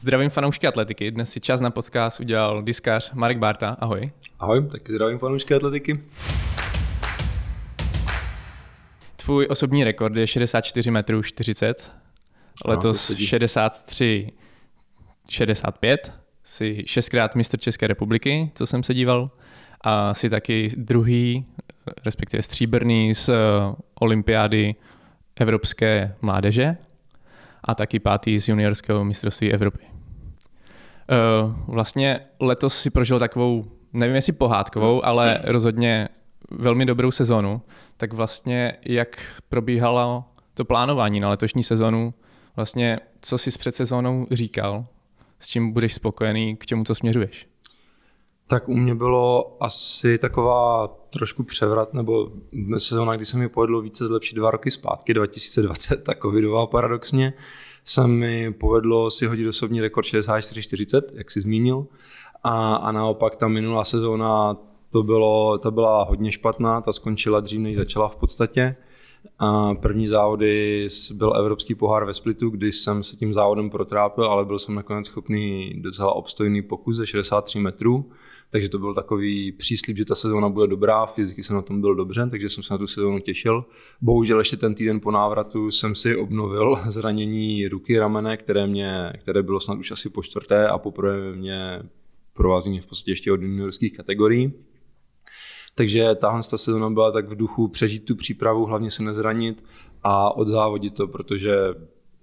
[0.00, 1.10] Zdravím fanoušky atletiky.
[1.10, 3.76] Dnes si čas na podcast udělal diskař Marek Barta.
[3.80, 4.10] Ahoj.
[4.38, 6.00] Ahoj, taky zdravím fanoušky atletiky.
[9.16, 11.92] Tvůj osobní rekord je 64 metrů 40,
[12.64, 14.32] letos no, 63
[15.30, 16.12] 65,
[16.44, 19.30] jsi šestkrát mistr České republiky, co jsem se díval,
[19.80, 21.46] a jsi taky druhý,
[22.04, 23.34] respektive stříbrný z eh,
[24.00, 24.74] olympiády
[25.36, 26.76] Evropské mládeže
[27.66, 29.84] a taky pátý z juniorského mistrovství Evropy.
[29.84, 36.08] Uh, vlastně letos si prožil takovou, nevím jestli pohádkovou, ale rozhodně
[36.50, 37.62] velmi dobrou sezonu.
[37.96, 40.24] Tak vlastně jak probíhalo
[40.54, 42.14] to plánování na letošní sezonu,
[42.56, 44.86] vlastně co jsi s předsezónou říkal,
[45.40, 47.46] s čím budeš spokojený, k čemu to směřuješ?
[48.48, 52.32] Tak u mě bylo asi taková trošku převrat, nebo
[52.78, 57.32] sezóna, kdy se mi povedlo více zlepšit dva roky zpátky, 2020, ta covidová paradoxně,
[57.84, 61.86] se mi povedlo si hodit osobní rekord 64-40, jak jsi zmínil,
[62.44, 64.56] a, a naopak ta minulá sezóna
[64.92, 68.76] to, bylo, ta byla hodně špatná, ta skončila dřív, než začala v podstatě.
[69.38, 74.44] A první závody byl Evropský pohár ve Splitu, kdy jsem se tím závodem protrápil, ale
[74.44, 78.10] byl jsem nakonec schopný docela obstojný pokus ze 63 metrů
[78.50, 81.94] takže to byl takový příslip, že ta sezóna bude dobrá, fyzicky jsem na tom byl
[81.94, 83.64] dobře, takže jsem se na tu sezónu těšil.
[84.00, 89.42] Bohužel ještě ten týden po návratu jsem si obnovil zranění ruky ramene, které, mě, které
[89.42, 91.82] bylo snad už asi po čtvrté a poprvé mě
[92.32, 94.52] provází mě v podstatě ještě od juniorských kategorií.
[95.74, 99.64] Takže tahle ta sezóna byla tak v duchu přežít tu přípravu, hlavně se nezranit
[100.02, 101.56] a odzávodit to, protože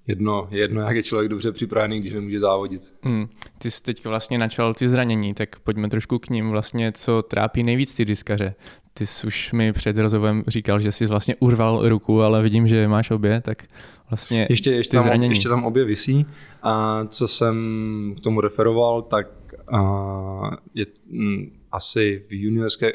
[0.08, 2.94] jedno, jedno, jak je člověk dobře připravený, když nemůže závodit.
[3.02, 3.28] Hmm.
[3.58, 6.50] Ty jsi teď vlastně načal ty zranění, tak pojďme trošku k ním.
[6.50, 8.56] Vlastně, co trápí nejvíc ty diskaře?
[8.94, 12.88] Ty jsi už mi před rozhovem říkal, že jsi vlastně urval ruku, ale vidím, že
[12.88, 13.64] máš obě, tak
[14.10, 15.32] vlastně ještě, ještě, tam, zranění.
[15.32, 16.26] ještě tam obě visí.
[16.64, 19.28] A co jsem k tomu referoval, tak
[19.74, 22.94] a, je m, mm, asi v juniorské,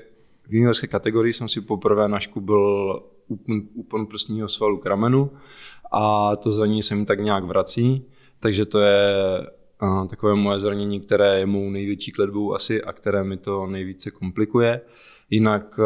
[0.48, 5.31] v juniorské kategorii jsem si poprvé naškubil úpon, úpon prstního svalu k ramenu
[5.93, 8.04] a to zranění se mi tak nějak vrací,
[8.41, 9.26] takže to je
[10.10, 14.81] takové moje zranění, které je mou největší kledbou asi a které mi to nejvíce komplikuje.
[15.31, 15.81] Jinak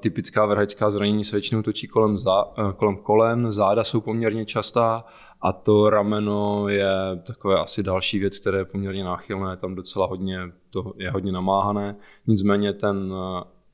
[0.00, 2.44] typická vrhacká zranění se většinou točí kolem, zá,
[2.76, 5.04] kolem kolen, záda jsou poměrně častá
[5.40, 6.90] a to rameno je
[7.26, 10.38] takové asi další věc, které je poměrně náchylné, tam docela hodně,
[10.70, 11.96] to je hodně namáhané.
[12.26, 13.14] Nicméně ten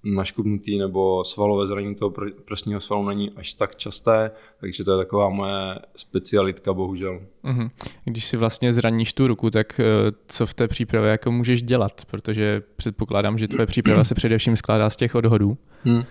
[0.04, 2.12] naškubnutý nebo svalové zranění toho
[2.44, 7.20] prsního svalu není až tak časté, takže to je taková moje specialitka, bohužel.
[7.44, 7.70] Mm-hmm.
[8.04, 9.84] Když si vlastně zraníš tu ruku, tak eh,
[10.28, 12.04] co v té přípravě jako můžeš dělat?
[12.04, 15.58] Protože předpokládám, že tvoje příprava se především skládá z těch odhodů.
[15.84, 16.02] Hmm.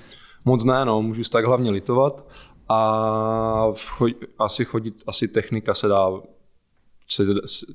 [0.45, 2.27] Moc ne, no, můžu tak hlavně litovat
[2.69, 3.73] a
[4.39, 6.09] asi chodit, asi technika se dá
[7.07, 7.23] se,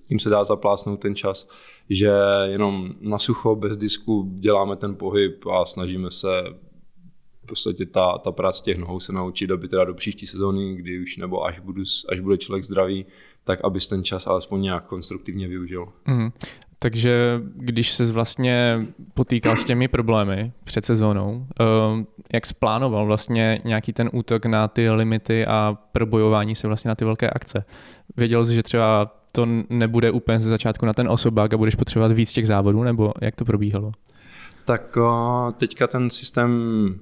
[0.08, 1.48] tím se dá zaplásnout ten čas,
[1.90, 2.12] že
[2.44, 6.28] jenom na sucho, bez disku děláme ten pohyb a snažíme se
[7.42, 11.02] v podstatě ta, ta práce těch nohou se naučit, aby teda do příští sezóny, kdy
[11.02, 13.06] už nebo až, budu, až bude člověk zdravý,
[13.44, 15.88] tak abys ten čas alespoň nějak konstruktivně využil.
[16.06, 16.30] Mm.
[16.78, 23.92] Takže když se vlastně potýkal s těmi problémy před sezónou, ehm, jak splánoval vlastně nějaký
[23.92, 27.64] ten útok na ty limity a probojování se vlastně na ty velké akce?
[28.16, 32.12] Věděl jsi, že třeba to nebude úplně ze začátku na ten osobák a budeš potřebovat
[32.12, 33.92] víc těch závodů, nebo jak to probíhalo?
[34.64, 34.98] Tak
[35.56, 36.50] teďka ten systém,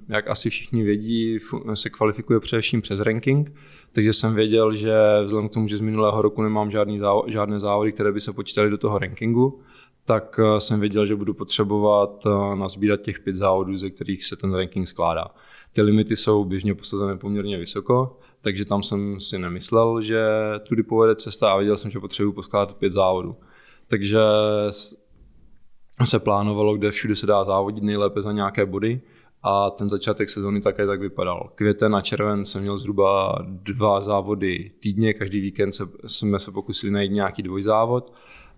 [0.08, 1.38] jak asi všichni vědí,
[1.74, 3.52] se kvalifikuje především přes ranking,
[3.92, 7.60] takže jsem věděl, že vzhledem k tomu, že z minulého roku nemám žádný závod, žádné
[7.60, 9.60] závody, které by se počítaly do toho rankingu,
[10.04, 14.88] tak jsem věděl, že budu potřebovat nazbírat těch pět závodů, ze kterých se ten ranking
[14.88, 15.24] skládá.
[15.72, 20.24] Ty limity jsou běžně posazené poměrně vysoko, takže tam jsem si nemyslel, že
[20.68, 23.36] tudy povede cesta a věděl jsem, že potřebuji poskládat pět závodů.
[23.88, 24.18] Takže
[26.04, 29.00] se plánovalo, kde všude se dá závodit nejlépe za nějaké body
[29.42, 31.50] a ten začátek sezóny také tak vypadal.
[31.54, 36.92] Květen a červen jsem měl zhruba dva závody týdně, každý víkend se, jsme se pokusili
[36.92, 38.12] najít nějaký dvojzávod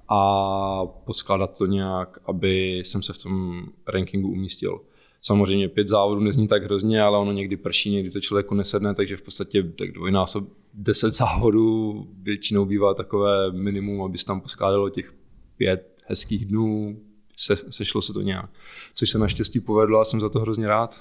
[0.09, 4.81] a poskládat to nějak, aby jsem se v tom rankingu umístil.
[5.25, 9.17] Samozřejmě pět závodů nezní tak hrozně, ale ono někdy prší, někdy to člověku nesedne, takže
[9.17, 15.15] v podstatě tak dvojnásob deset závodů většinou bývá takové minimum, aby se tam poskládalo těch
[15.57, 17.01] pět hezkých dnů,
[17.37, 18.51] se, sešlo se to nějak.
[18.95, 21.01] Což se naštěstí povedlo a jsem za to hrozně rád.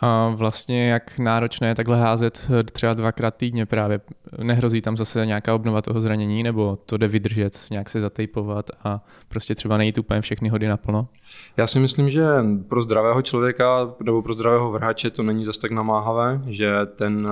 [0.00, 4.00] A vlastně jak náročné je takhle házet třeba dvakrát týdně právě?
[4.42, 9.04] Nehrozí tam zase nějaká obnova toho zranění, nebo to jde vydržet, nějak se zatejpovat a
[9.28, 11.08] prostě třeba nejít úplně všechny hody naplno?
[11.56, 12.26] Já si myslím, že
[12.68, 17.28] pro zdravého člověka nebo pro zdravého vrhače to není zase tak namáhavé, že ten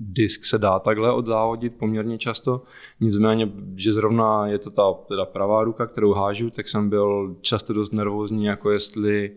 [0.00, 2.62] disk se dá takhle odzávodit poměrně často.
[3.00, 7.72] Nicméně, že zrovna je to ta teda pravá ruka, kterou hážu, tak jsem byl často
[7.72, 9.30] dost nervózní, jako jestli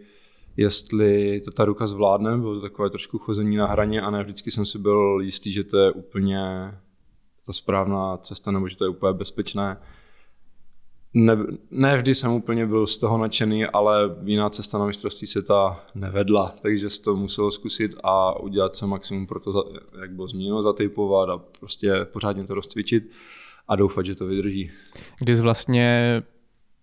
[0.57, 4.51] jestli to ta ruka zvládne, bylo to takové trošku chození na hraně a ne vždycky
[4.51, 6.71] jsem si byl jistý, že to je úplně
[7.45, 9.77] ta správná cesta nebo že to je úplně bezpečné.
[11.13, 11.37] Ne,
[11.71, 16.55] ne vždy jsem úplně byl z toho nadšený, ale jiná cesta na mistrovství světa nevedla,
[16.61, 19.71] takže se to muselo zkusit a udělat se maximum pro to,
[20.01, 23.11] jak bylo zmíněno, zatypovat a prostě pořádně to rozcvičit
[23.67, 24.71] a doufat, že to vydrží.
[25.19, 26.23] Kdy jsi vlastně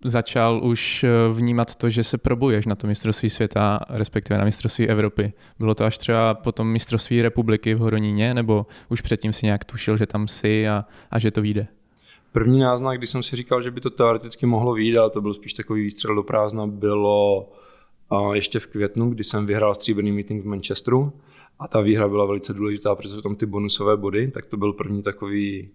[0.05, 4.89] začal už eh, vnímat to, že se probuješ na to mistrovství světa, respektive na mistrovství
[4.89, 5.33] Evropy.
[5.59, 9.65] Bylo to až třeba po tom mistrovství republiky v Horoníně, nebo už předtím si nějak
[9.65, 11.67] tušil, že tam jsi a, a že to vyjde?
[12.33, 15.35] První náznak, když jsem si říkal, že by to teoreticky mohlo vyjít, ale to byl
[15.35, 17.49] spíš takový výstřel do prázdna, bylo
[18.33, 21.12] ještě v květnu, kdy jsem vyhrál stříbrný meeting v Manchesteru
[21.59, 24.73] a ta výhra byla velice důležitá, protože jsou tam ty bonusové body, tak to byl
[24.73, 25.69] první takový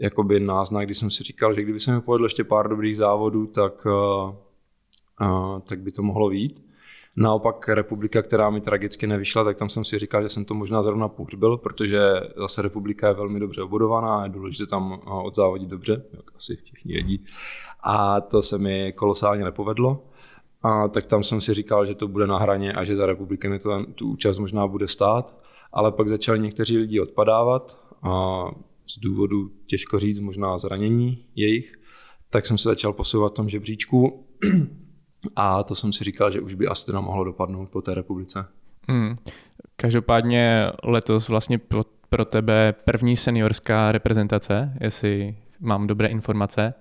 [0.00, 3.46] jakoby náznak, kdy jsem si říkal, že kdyby se mi povedlo ještě pár dobrých závodů,
[3.46, 6.72] tak, uh, tak by to mohlo být.
[7.16, 10.82] Naopak republika, která mi tragicky nevyšla, tak tam jsem si říkal, že jsem to možná
[10.82, 12.00] zrovna pohřbil, protože
[12.36, 16.92] zase republika je velmi dobře obudovaná a je důležité tam odzávodit dobře, jak asi všichni
[16.92, 17.24] vědí.
[17.82, 20.04] A to se mi kolosálně nepovedlo.
[20.62, 23.48] A tak tam jsem si říkal, že to bude na hraně a že za republiky
[23.48, 25.36] mi to, tu účast možná bude stát.
[25.72, 27.78] Ale pak začali někteří lidi odpadávat.
[28.02, 28.44] A
[28.86, 31.74] z důvodu, těžko říct, možná zranění jejich,
[32.30, 34.26] tak jsem se začal posouvat v tom žebříčku
[35.36, 38.46] a to jsem si říkal, že už by asi teda mohlo dopadnout po té republice.
[38.88, 39.16] Hmm.
[39.76, 46.74] Každopádně letos vlastně pro, pro tebe první seniorská reprezentace, jestli mám dobré informace.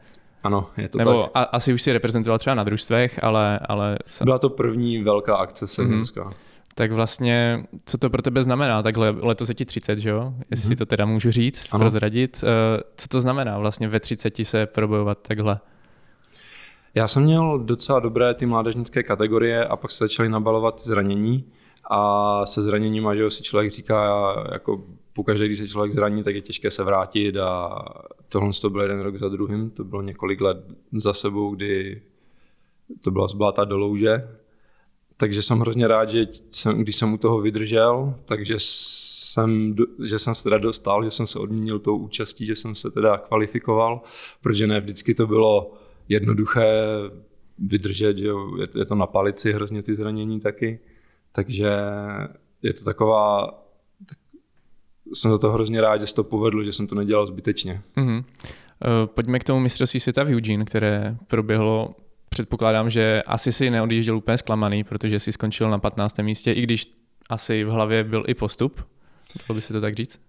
[0.44, 1.32] Ano, je to Nebo tak.
[1.34, 3.60] A, asi už si reprezentoval třeba na družstvech, ale...
[3.60, 3.98] ale...
[4.24, 6.24] Byla to první velká akce seniorská.
[6.24, 6.34] Hmm
[6.76, 8.84] tak vlastně, co to pro tebe znamená?
[8.84, 10.34] Takhle letos je ti 30, že jo?
[10.52, 10.78] Jestli mm-hmm.
[10.78, 11.80] to teda můžu říct, ano.
[11.80, 12.44] prozradit.
[12.44, 15.60] Eh, co to znamená vlastně ve 30 se probojovat takhle?
[16.96, 21.46] Já jsem měl docela dobré ty mládežnické kategorie a pak se začaly nabalovat zranění
[21.90, 24.84] a se zraněním, že si člověk říká, jako
[25.14, 27.80] pokaždé, když se člověk zraní, tak je těžké se vrátit a
[28.30, 30.58] tohle to byl jeden rok za druhým, to bylo několik let
[30.92, 32.02] za sebou, kdy
[33.04, 34.28] to byla zbláta do louže,
[35.22, 39.76] takže jsem hrozně rád, že jsem, když jsem u toho vydržel, takže jsem,
[40.06, 43.18] že jsem se teda dostal, že jsem se odměnil tou účastí, že jsem se teda
[43.18, 44.02] kvalifikoval,
[44.42, 45.74] protože ne vždycky to bylo
[46.10, 46.84] jednoduché
[47.60, 50.80] vydržet, že je, je to na palici hrozně ty zranění taky,
[51.32, 51.72] takže
[52.62, 53.46] je to taková,
[54.10, 54.18] tak
[55.14, 57.82] jsem za to hrozně rád, že se to povedlo, že jsem to nedělal zbytečně.
[57.98, 58.24] Mm-hmm.
[59.06, 61.96] Pojďme k tomu mistrovství světa v Eugene, které proběhlo
[62.34, 66.20] předpokládám, že asi si neodjížděl úplně zklamaný, protože si skončil na 15.
[66.20, 66.94] místě, i když
[67.30, 68.88] asi v hlavě byl i postup.
[69.48, 70.22] Dalo by se to tak říct?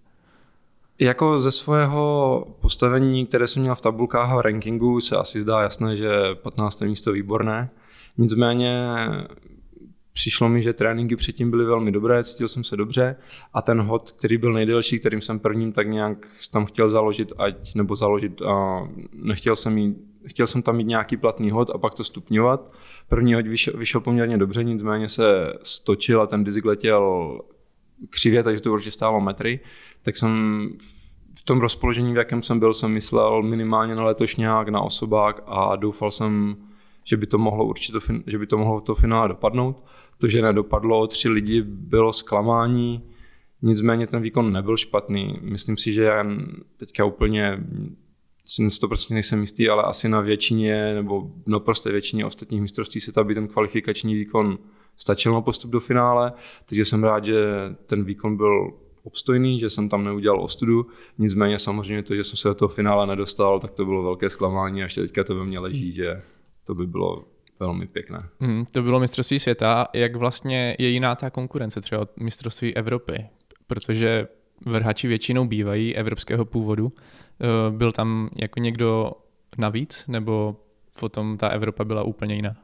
[0.99, 5.97] Jako ze svého postavení, které jsem měl v tabulkách a rankingu, se asi zdá jasné,
[5.97, 6.81] že 15.
[6.81, 7.71] místo výborné.
[8.19, 8.97] Nicméně
[10.23, 13.17] přišlo mi, že tréninky předtím byly velmi dobré, cítil jsem se dobře
[13.55, 17.75] a ten hod, který byl nejdelší, kterým jsem prvním tak nějak tam chtěl založit, ať
[17.75, 19.97] nebo založit a nechtěl jsem mít
[20.29, 22.73] chtěl jsem tam mít nějaký platný hod a pak to stupňovat.
[23.09, 27.41] První hod vyšel, vyšel poměrně dobře, nicméně se stočil a ten disk letěl
[28.11, 29.61] křivě, takže to určitě stálo metry.
[30.03, 30.69] Tak jsem
[31.35, 35.77] v tom rozpoložení, v jakém jsem byl, jsem myslel minimálně na letošňák, na osobák a
[35.77, 36.57] doufal jsem,
[37.05, 39.85] že by to mohlo určitě, že by to mohlo v to finále dopadnout.
[40.23, 43.03] To, že nedopadlo, tři lidi bylo zklamání,
[43.63, 45.39] nicméně ten výkon nebyl špatný.
[45.41, 46.27] Myslím si, že já
[46.77, 47.65] teďka úplně
[48.47, 53.01] si to prostě nejsem jistý, ale asi na většině nebo na prosté většině ostatních mistrovství
[53.01, 54.59] světa by ten kvalifikační výkon
[54.97, 56.33] stačil na postup do finále,
[56.67, 57.45] takže jsem rád, že
[57.87, 60.87] ten výkon byl obstojný, že jsem tam neudělal ostudu,
[61.19, 64.83] nicméně samozřejmě to, že jsem se do toho finále nedostal, tak to bylo velké zklamání
[64.83, 66.23] a ještě teďka to ve mně leží, že
[66.65, 67.25] to by bylo
[67.61, 68.29] velmi pěkné.
[68.41, 69.87] Mm, to bylo mistrovství světa.
[69.95, 73.27] Jak vlastně je jiná ta konkurence třeba od mistrovství Evropy?
[73.67, 74.29] Protože
[74.67, 76.93] vrhači většinou bývají evropského původu.
[77.41, 79.13] Eh, byl tam jako někdo
[79.59, 80.57] navíc, nebo
[81.01, 82.57] potom ta Evropa byla úplně jiná?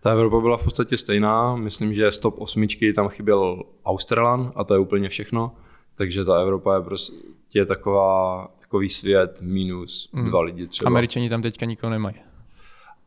[0.00, 1.56] Ta Evropa byla v podstatě stejná.
[1.56, 5.52] Myslím, že z top osmičky tam chyběl Australan a to je úplně všechno.
[5.94, 10.24] Takže ta Evropa je prostě taková, takový svět minus mm.
[10.24, 10.88] dva lidi třeba.
[10.88, 12.16] Američani tam teďka nikoho nemají.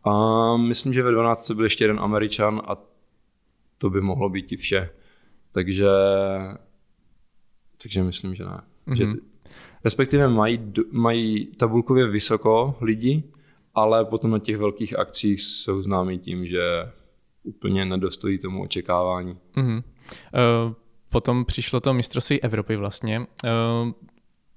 [0.10, 2.78] A myslím, že ve 12 byl ještě jeden Američan a
[3.78, 4.90] to by mohlo být i vše.
[5.52, 5.90] Takže
[7.82, 8.62] takže myslím, že ne.
[8.88, 8.96] Mm-hmm.
[8.96, 9.22] Že ty,
[9.84, 13.24] respektive mají, mají tabulkově vysoko lidi,
[13.76, 16.62] ale potom na těch velkých akcích jsou známí tím, že
[17.44, 19.38] úplně nedostojí tomu očekávání.
[19.56, 19.84] Mm-hmm.
[20.68, 20.74] Uh,
[21.10, 23.28] potom přišlo to mistrovství Evropy vlastně.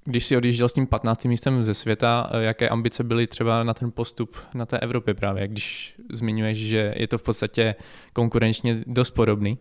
[0.05, 1.25] Když si odjížděl s tím 15.
[1.25, 5.95] místem ze světa, jaké ambice byly třeba na ten postup na té Evropě právě, když
[6.11, 7.75] zmiňuješ, že je to v podstatě
[8.13, 9.59] konkurenčně dost podobný?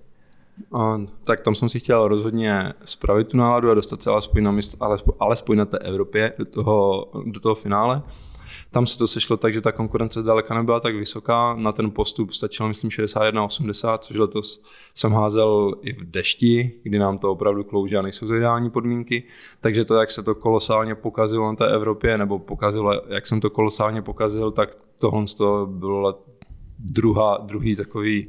[0.74, 4.52] A, tak tam jsem si chtěl rozhodně spravit tu náladu a dostat se alespoň na,
[4.52, 8.02] míst, alespoň, alespoň na té Evropě do toho, do toho finále.
[8.72, 11.56] Tam se to sešlo tak, že ta konkurence zdaleka nebyla tak vysoká.
[11.56, 14.64] Na ten postup stačilo, myslím, 61-80, což letos
[14.94, 19.24] jsem házel i v dešti, kdy nám to opravdu klouže a nejsou to ideální podmínky.
[19.62, 23.50] Takže to, jak se to kolosálně pokazilo na té Evropě, nebo pokazilo, jak jsem to
[23.50, 26.24] kolosálně pokazil, tak tohle to bylo
[26.80, 28.28] druhá, druhý takový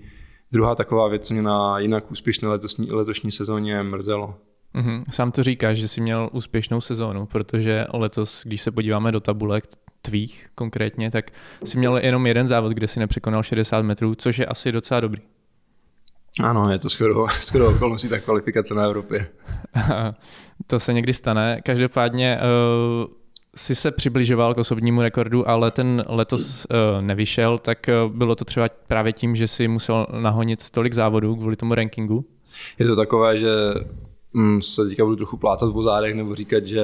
[0.53, 4.35] druhá taková věc mě na jinak úspěšné letošní, letošní sezóně mrzelo.
[4.75, 5.05] Mm-hmm.
[5.11, 9.65] Sám to říkáš, že jsi měl úspěšnou sezónu, protože letos, když se podíváme do tabulek
[10.03, 11.31] tvých konkrétně, tak
[11.65, 15.23] jsi měl jenom jeden závod, kde si nepřekonal 60 metrů, což je asi docela dobrý.
[16.41, 19.29] Ano, je to skoro, skoro okolností ta kvalifikace na Evropě.
[20.67, 21.61] to se někdy stane.
[21.65, 23.07] Každopádně uh,
[23.57, 28.45] si se přibližoval k osobnímu rekordu, ale ten letos uh, nevyšel, tak uh, bylo to
[28.45, 32.25] třeba právě tím, že si musel nahonit tolik závodů kvůli tomu rankingu?
[32.79, 33.51] Je to takové, že
[34.33, 36.83] mm, se teďka budu trochu plácat v zádech nebo říkat, že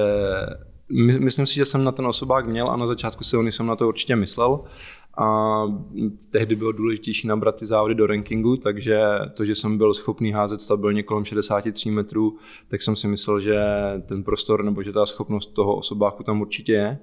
[0.93, 3.77] my, myslím si, že jsem na ten osobák měl a na začátku sezóny jsem na
[3.77, 4.65] to určitě myslel,
[5.21, 5.63] a
[6.33, 9.01] tehdy bylo důležitější nabrat ty závody do rankingu, takže
[9.37, 12.37] to, že jsem byl schopný házet stabilně kolem 63 metrů,
[12.69, 13.61] tak jsem si myslel, že
[14.09, 16.99] ten prostor nebo že ta schopnost toho osobáku tam určitě je.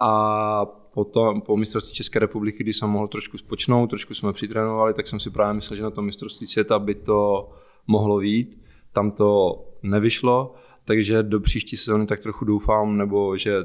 [0.00, 5.06] A potom po mistrovství České republiky, kdy jsem mohl trošku spočnout, trošku jsme přitrénovali, tak
[5.06, 7.50] jsem si právě myslel, že na tom mistrovství světa by to
[7.86, 8.58] mohlo vít.
[8.92, 13.56] Tam to nevyšlo, takže do příští sezóny tak trochu doufám, nebo že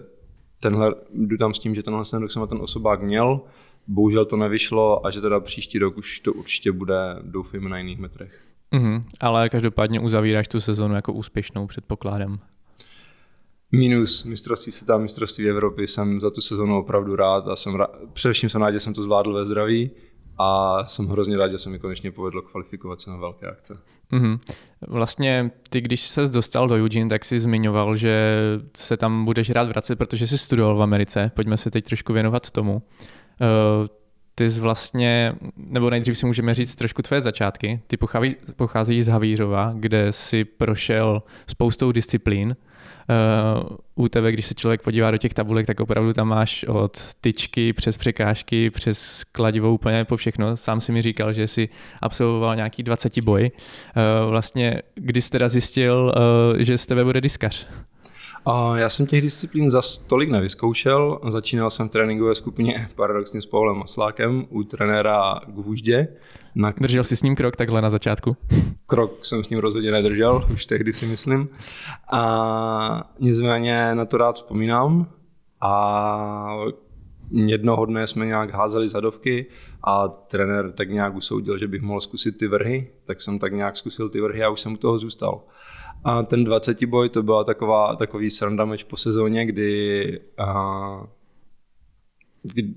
[0.62, 3.42] tenhle, jdu tam s tím, že tenhle rok jsem ten osobák měl,
[3.88, 8.00] bohužel to nevyšlo a že teda příští rok už to určitě bude, doufejme, na jiných
[8.00, 8.42] metrech.
[8.74, 12.40] Mm-hmm, ale každopádně uzavíráš tu sezonu jako úspěšnou, předpokládám.
[13.72, 18.50] Minus mistrovství světa, mistrovství Evropy jsem za tu sezonu opravdu rád a jsem rád, především
[18.50, 19.92] jsem rád, že jsem to zvládl ve zdraví
[20.38, 23.80] a jsem hrozně rád, že se mi konečně povedlo kvalifikovat se na velké akce.
[24.12, 24.40] Mm-hmm.
[24.88, 28.36] Vlastně ty, když se dostal do Eugene, tak si zmiňoval, že
[28.78, 31.32] se tam budeš rád vracet, protože jsi studoval v Americe.
[31.36, 32.74] Pojďme se teď trošku věnovat tomu.
[32.74, 33.88] Uh,
[34.36, 37.82] ty jsi vlastně, nebo nejdřív si můžeme říct trošku tvoje začátky.
[37.88, 42.56] Ty pochází, pocházíš z Havířova, kde si prošel spoustou disciplín.
[43.10, 47.14] Uh, u tebe, když se člověk podívá do těch tabulek, tak opravdu tam máš od
[47.22, 50.58] tyčky přes překážky, přes kladivou úplně po všechno.
[50.58, 51.70] Sám si mi říkal, že jsi
[52.02, 53.52] absolvoval nějaký 20 boj.
[53.52, 56.14] Uh, vlastně, kdy jsi teda zjistil,
[56.54, 57.68] uh, že z tebe bude diskař?
[58.50, 61.20] A já jsem těch disciplín za tolik nevyzkoušel.
[61.28, 66.08] Začínal jsem v tréninkové skupině paradoxně s Pavlem Maslákem u trenéra Gvuždě.
[66.56, 66.74] Na...
[66.82, 68.38] Držel jsi s ním krok takhle na začátku?
[68.86, 71.48] Krok jsem s ním rozhodně nedržel, už tehdy si myslím.
[72.12, 75.08] A nicméně na to rád vzpomínám.
[75.62, 76.58] A
[77.32, 79.46] jednoho dne jsme nějak házeli zadovky
[79.84, 83.78] a trenér tak nějak usoudil, že bych mohl zkusit ty vrhy, tak jsem tak nějak
[83.78, 85.42] zkusil ty vrhy a už jsem u toho zůstal.
[86.08, 91.08] A ten 20 boj to byla taková, takový sranda meč po sezóně, kdy, a,
[92.44, 92.74] kdy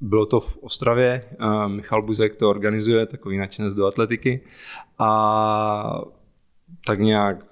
[0.00, 4.40] bylo to v Ostravě, a Michal Buzek to organizuje, takový nadšenec do atletiky.
[4.98, 6.00] A
[6.86, 7.46] tak nějak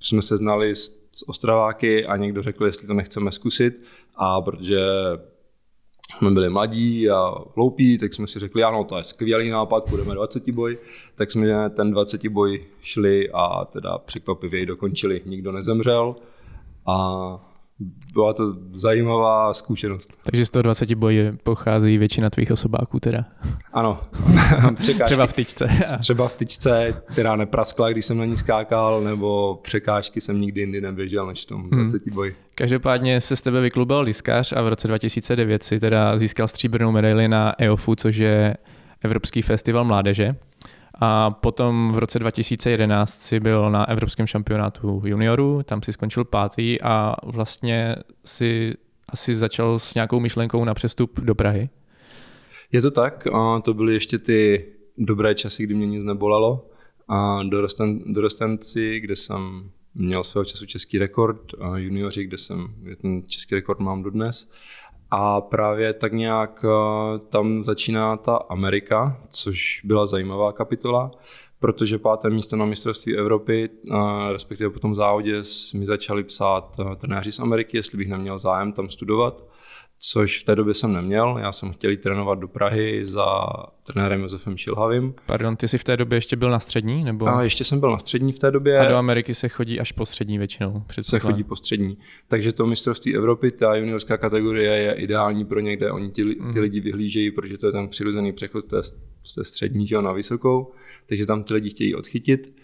[0.00, 3.82] jsme se znali s, s Ostraváky a někdo řekl, jestli to nechceme zkusit.
[4.16, 4.80] A protože
[6.18, 10.14] jsme byli mladí a hloupí, tak jsme si řekli, ano, to je skvělý nápad, půjdeme
[10.14, 10.78] 20 boj,
[11.14, 15.22] tak jsme ten 20 boj šli a teda překvapivě ji dokončili.
[15.26, 16.16] Nikdo nezemřel
[16.86, 17.51] a
[18.14, 20.10] byla to zajímavá zkušenost.
[20.24, 23.24] Takže z toho 20 boje pochází většina tvých osobáků teda?
[23.72, 24.00] Ano.
[25.04, 25.68] třeba v tyčce.
[26.00, 30.80] třeba v tyčce, která nepraskla, když jsem na ní skákal, nebo překážky jsem nikdy jindy
[30.80, 32.14] neběžel než v tom 20 hmm.
[32.14, 32.36] boji.
[32.54, 37.28] Každopádně se z tebe vyklubal diskař a v roce 2009 si teda získal stříbrnou medaili
[37.28, 38.56] na EOFu, což je
[39.02, 40.34] Evropský festival mládeže.
[40.94, 46.82] A potom v roce 2011 si byl na Evropském šampionátu juniorů, tam si skončil pátý
[46.82, 48.74] a vlastně si
[49.08, 51.68] asi začal s nějakou myšlenkou na přestup do Prahy.
[52.72, 53.26] Je to tak,
[53.62, 54.66] to byly ještě ty
[54.98, 56.68] dobré časy, kdy mě nic nebolelo.
[57.08, 63.22] A dorosten, dorostenci, kde jsem měl svého času český rekord, a junioři, kde jsem ten
[63.26, 64.50] český rekord mám dodnes.
[65.14, 71.10] A právě tak nějak eh, tam začíná ta Amerika, což byla zajímavá kapitola,
[71.60, 73.96] protože páté místo na mistrovství Evropy, eh,
[74.32, 75.42] respektive po tom závodě
[75.74, 79.44] mi začali psát eh, trenéři z Ameriky, jestli bych neměl zájem tam studovat,
[80.10, 81.38] což v té době jsem neměl.
[81.40, 83.26] Já jsem chtěl jít trénovat do Prahy za
[83.82, 85.14] trenérem Josefem Šilhavým.
[85.26, 87.04] Pardon, ty jsi v té době ještě byl na střední?
[87.04, 87.28] Nebo?
[87.28, 88.78] A ještě jsem byl na střední v té době.
[88.78, 90.82] A do Ameriky se chodí až po střední většinou?
[91.00, 91.98] Se chodí po střední.
[92.28, 95.90] Takže to mistrovství Evropy, ta juniorská kategorie je ideální pro někde.
[95.90, 96.58] Oni ty, ty mhm.
[96.58, 98.64] lidi vyhlížejí, protože to je ten přirozený přechod
[99.22, 100.72] z té střední že, na vysokou.
[101.06, 102.54] Takže tam ty lidi chtějí odchytit.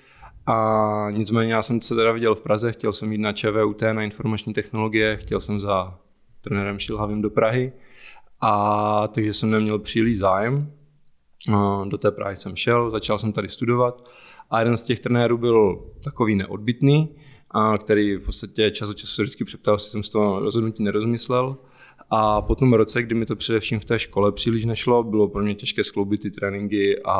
[0.47, 4.03] A nicméně já jsem se teda viděl v Praze, chtěl jsem jít na ČVUT, na
[4.03, 5.99] informační technologie, chtěl jsem za
[6.41, 7.73] trenérem Šilhavým do Prahy.
[8.41, 10.73] A takže jsem neměl příliš zájem.
[11.85, 14.09] Do té Prahy jsem šel, začal jsem tady studovat
[14.51, 17.09] a jeden z těch trenérů byl takový neodbitný,
[17.51, 21.57] a který v podstatě čas od času vždycky přeptal, jestli jsem z toho rozhodnutí nerozmyslel.
[22.11, 25.43] A po tom roce, kdy mi to především v té škole příliš nešlo, bylo pro
[25.43, 27.17] mě těžké skloubit ty tréninky a,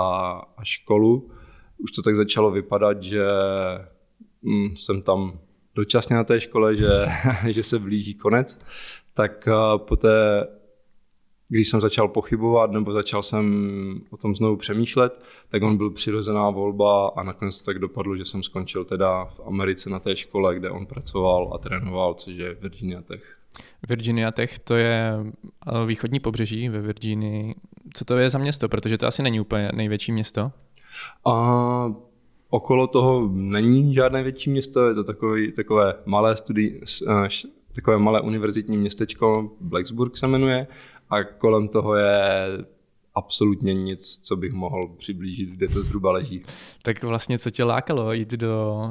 [0.57, 1.31] a školu.
[1.79, 3.25] Už to tak začalo vypadat, že
[4.43, 5.39] hm, jsem tam
[5.75, 7.07] dočasně na té škole, že,
[7.49, 8.59] že se blíží konec
[9.19, 10.47] tak eh, poté,
[11.49, 13.47] když jsem začal pochybovat nebo začal jsem
[14.11, 18.25] o tom znovu přemýšlet, tak on byl přirozená volba a nakonec to tak dopadlo, že
[18.25, 22.55] jsem skončil teda v Americe na té škole, kde on pracoval a trénoval, což je
[22.55, 23.39] Virginia Tech.
[23.89, 27.55] Virginia Tech to je eh, východní pobřeží ve Virginii.
[27.95, 28.69] Co to je za město?
[28.69, 30.53] Protože to asi není úplně největší město.
[31.27, 31.93] A
[32.51, 37.29] okolo toho není žádné větší město, je to takový, takové malé studi, eh,
[37.79, 40.67] takové malé univerzitní městečko, Blacksburg se jmenuje,
[41.11, 42.47] a kolem toho je
[43.15, 46.43] absolutně nic, co bych mohl přiblížit, kde to zhruba leží.
[46.83, 48.83] Tak vlastně co tě lákalo jít do,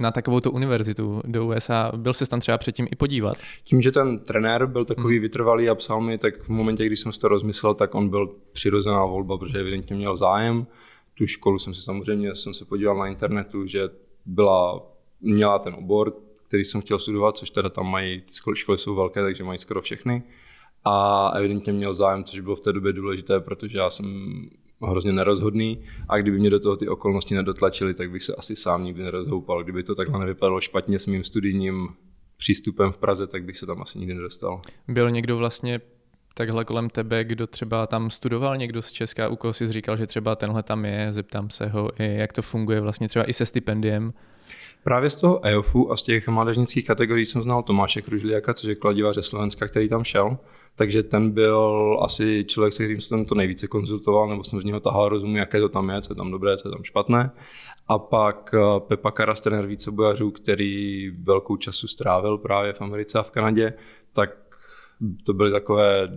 [0.00, 1.92] na takovou tu univerzitu do USA?
[1.96, 3.36] Byl jsi tam třeba předtím i podívat?
[3.64, 5.22] Tím, že ten trenér byl takový hmm.
[5.22, 8.34] vytrvalý a psal mi, tak v momentě, kdy jsem si to rozmyslel, tak on byl
[8.52, 10.66] přirozená volba, protože evidentně měl zájem.
[11.14, 13.88] Tu školu jsem si samozřejmě jsem se podíval na internetu, že
[14.26, 14.82] byla,
[15.20, 16.16] měla ten obor,
[16.52, 19.82] který jsem chtěl studovat, což teda tam mají, ty školy jsou velké, takže mají skoro
[19.82, 20.22] všechny.
[20.84, 24.06] A evidentně měl zájem, což bylo v té době důležité, protože já jsem
[24.82, 28.84] hrozně nerozhodný a kdyby mě do toho ty okolnosti nedotlačily, tak bych se asi sám
[28.84, 29.62] nikdy nerozhoupal.
[29.62, 31.88] Kdyby to takhle nevypadalo špatně s mým studijním
[32.36, 34.62] přístupem v Praze, tak bych se tam asi nikdy nedostal.
[34.88, 35.80] Byl někdo vlastně
[36.34, 40.06] takhle kolem tebe, kdo třeba tam studoval, někdo z Česka, u koho jsi říkal, že
[40.06, 44.12] třeba tenhle tam je, zeptám se ho, jak to funguje vlastně třeba i se stipendiem?
[44.84, 48.74] Právě z toho EOFu a z těch mládežnických kategorií jsem znal Tomáše Kružliaka, což je
[48.74, 50.38] kladivaře Slovenska, který tam šel.
[50.76, 54.80] Takže ten byl asi člověk, se kterým jsem to nejvíce konzultoval, nebo jsem z něho
[54.80, 57.30] tahal rozumu, jaké to tam je, co je tam dobré, co je tam špatné.
[57.88, 63.22] A pak eh, Pepa Karas, trenér vícebojařů, který velkou času strávil právě v Americe a
[63.22, 63.74] v Kanadě,
[64.12, 64.36] tak
[65.26, 66.08] to byly takové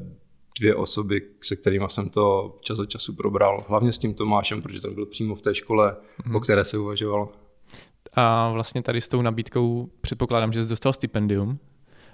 [0.59, 3.65] dvě osoby, se kterými jsem to čas od času probral.
[3.67, 6.35] Hlavně s tím Tomášem, protože ten byl přímo v té škole, mm.
[6.35, 7.31] o které se uvažovalo.
[8.15, 11.59] A vlastně tady s tou nabídkou předpokládám, že jsi dostal stipendium.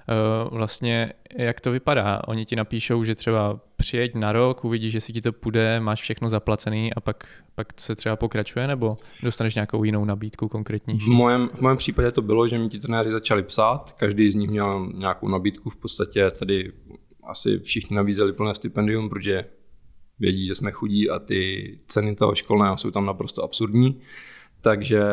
[0.09, 2.21] Eh, vlastně jak to vypadá?
[2.27, 6.01] Oni ti napíšou, že třeba přijeď na rok, uvidíš, že si ti to půjde, máš
[6.01, 8.89] všechno zaplacený a pak, pak se třeba pokračuje, nebo
[9.23, 11.05] dostaneš nějakou jinou nabídku konkrétnější?
[11.05, 14.35] V mojem, v mojem případě to bylo, že mi ti trenéři začali psát, každý z
[14.35, 16.71] nich měl nějakou nabídku, v podstatě tady
[17.23, 19.45] asi všichni nabízeli plné stipendium, protože
[20.19, 24.01] vědí, že jsme chudí a ty ceny toho školného jsou tam naprosto absurdní
[24.61, 25.03] takže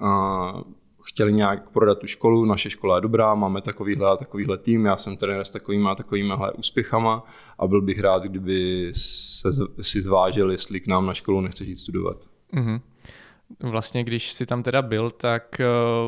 [0.00, 0.62] uh,
[1.02, 4.96] chtěli nějak prodat tu školu, naše škola je dobrá, máme takovýhle a takovýhle tým, já
[4.96, 7.24] jsem trenér s takovými a takovými úspěchama
[7.58, 9.48] a byl bych rád, kdyby se,
[9.80, 12.16] si zvážil, jestli k nám na školu nechce jít studovat.
[12.54, 12.80] Mm-hmm.
[13.60, 15.60] Vlastně, když jsi tam teda byl, tak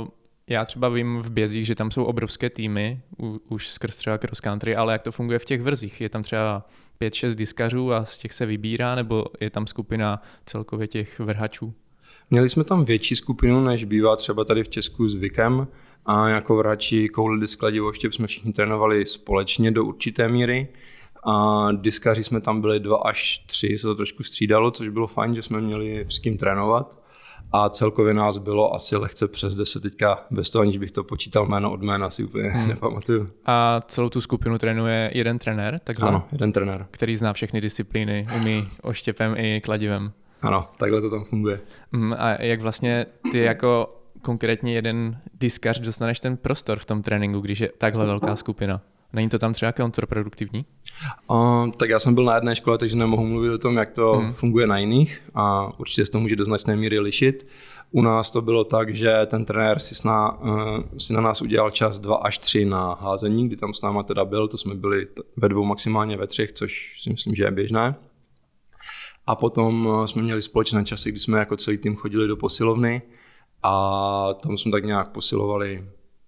[0.03, 0.09] uh,
[0.47, 4.41] já třeba vím v Bězích, že tam jsou obrovské týmy, u, už skrz třeba cross
[4.41, 6.01] country, ale jak to funguje v těch vrzích?
[6.01, 6.67] Je tam třeba
[7.01, 11.75] 5-6 diskařů a z těch se vybírá, nebo je tam skupina celkově těch vrhačů?
[12.33, 15.66] Měli jsme tam větší skupinu, než bývá třeba tady v Česku zvykem.
[16.07, 20.68] A jako vrači koule disk kladivoštěp jsme všichni trénovali společně do určité míry.
[21.25, 25.35] A diskaři jsme tam byli dva až tři, se to trošku střídalo, což bylo fajn,
[25.35, 27.03] že jsme měli s kým trénovat.
[27.53, 31.47] A celkově nás bylo asi lehce přes 10 teďka, bez toho, aniž bych to počítal
[31.47, 32.68] jméno od jména, si úplně hmm.
[32.68, 33.31] nepamatuju.
[33.47, 35.79] A celou tu skupinu trénuje jeden trenér?
[35.79, 36.87] Takhle, ano, jeden trenér.
[36.90, 40.12] Který zná všechny disciplíny, umí oštěpem i kladivem.
[40.43, 41.61] Ano, takhle to tam funguje.
[41.93, 47.41] Mm, a jak vlastně ty jako konkrétně jeden diskař dostaneš ten prostor v tom tréninku,
[47.41, 48.81] když je takhle velká skupina?
[49.13, 50.65] Není to tam třeba kontraproduktivní?
[51.31, 54.13] Uh, tak já jsem byl na jedné škole, takže nemohu mluvit o tom, jak to
[54.13, 54.33] hmm.
[54.33, 57.47] funguje na jiných a určitě se to může do značné míry lišit.
[57.91, 61.71] U nás to bylo tak, že ten trenér si, sná, uh, si na nás udělal
[61.71, 65.07] čas 2 až 3 na házení, kdy tam s náma teda byl, to jsme byli
[65.37, 67.95] ve dvou, maximálně ve třech, což si myslím, že je běžné.
[69.27, 73.03] A potom eh, jsme měli společné časy, kdy jsme jako celý tým chodili do posilovny
[73.63, 75.85] a tam jsme tak nějak posilovali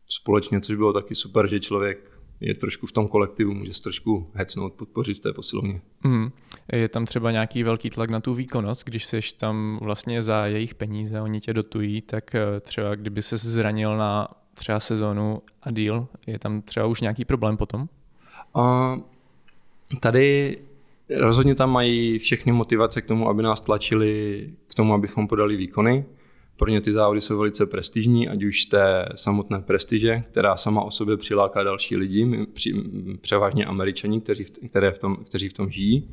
[0.06, 4.30] společně, což bylo taky super, že člověk je trošku v tom kolektivu, může se trošku
[4.34, 5.80] hecnout, podpořit v té posilovně.
[6.04, 6.30] Mm.
[6.72, 10.74] Je tam třeba nějaký velký tlak na tu výkonnost, když jsi tam vlastně za jejich
[10.74, 16.06] peníze, oni tě dotují, tak eh, třeba kdyby se zranil na třeba sezónu a díl,
[16.26, 17.88] je tam třeba už nějaký problém potom?
[18.56, 18.98] Uh,
[20.00, 20.58] tady
[21.10, 26.04] rozhodně tam mají všechny motivace k tomu, aby nás tlačili k tomu, abychom podali výkony.
[26.56, 30.82] Pro ně ty závody jsou velice prestižní, ať už z té samotné prestiže, která sama
[30.82, 32.46] o sobě přiláká další lidi,
[33.20, 36.10] převážně američani, kteří v, které v tom, kteří v tom žijí.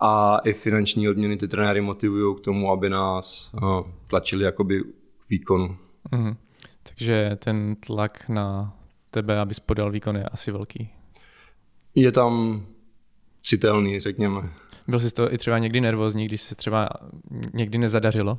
[0.00, 4.82] A i finanční odměny ty trenéry motivují k tomu, aby nás uh, tlačili jakoby
[5.26, 5.76] k výkonu.
[6.12, 6.36] Mm-hmm.
[6.82, 8.76] Takže ten tlak na
[9.10, 10.90] tebe, abys podal výkon, je asi velký.
[11.94, 12.62] Je tam
[13.48, 14.42] citelný, řekněme.
[14.88, 16.88] Byl jsi to i třeba někdy nervózní, když se třeba
[17.54, 18.38] někdy nezadařilo?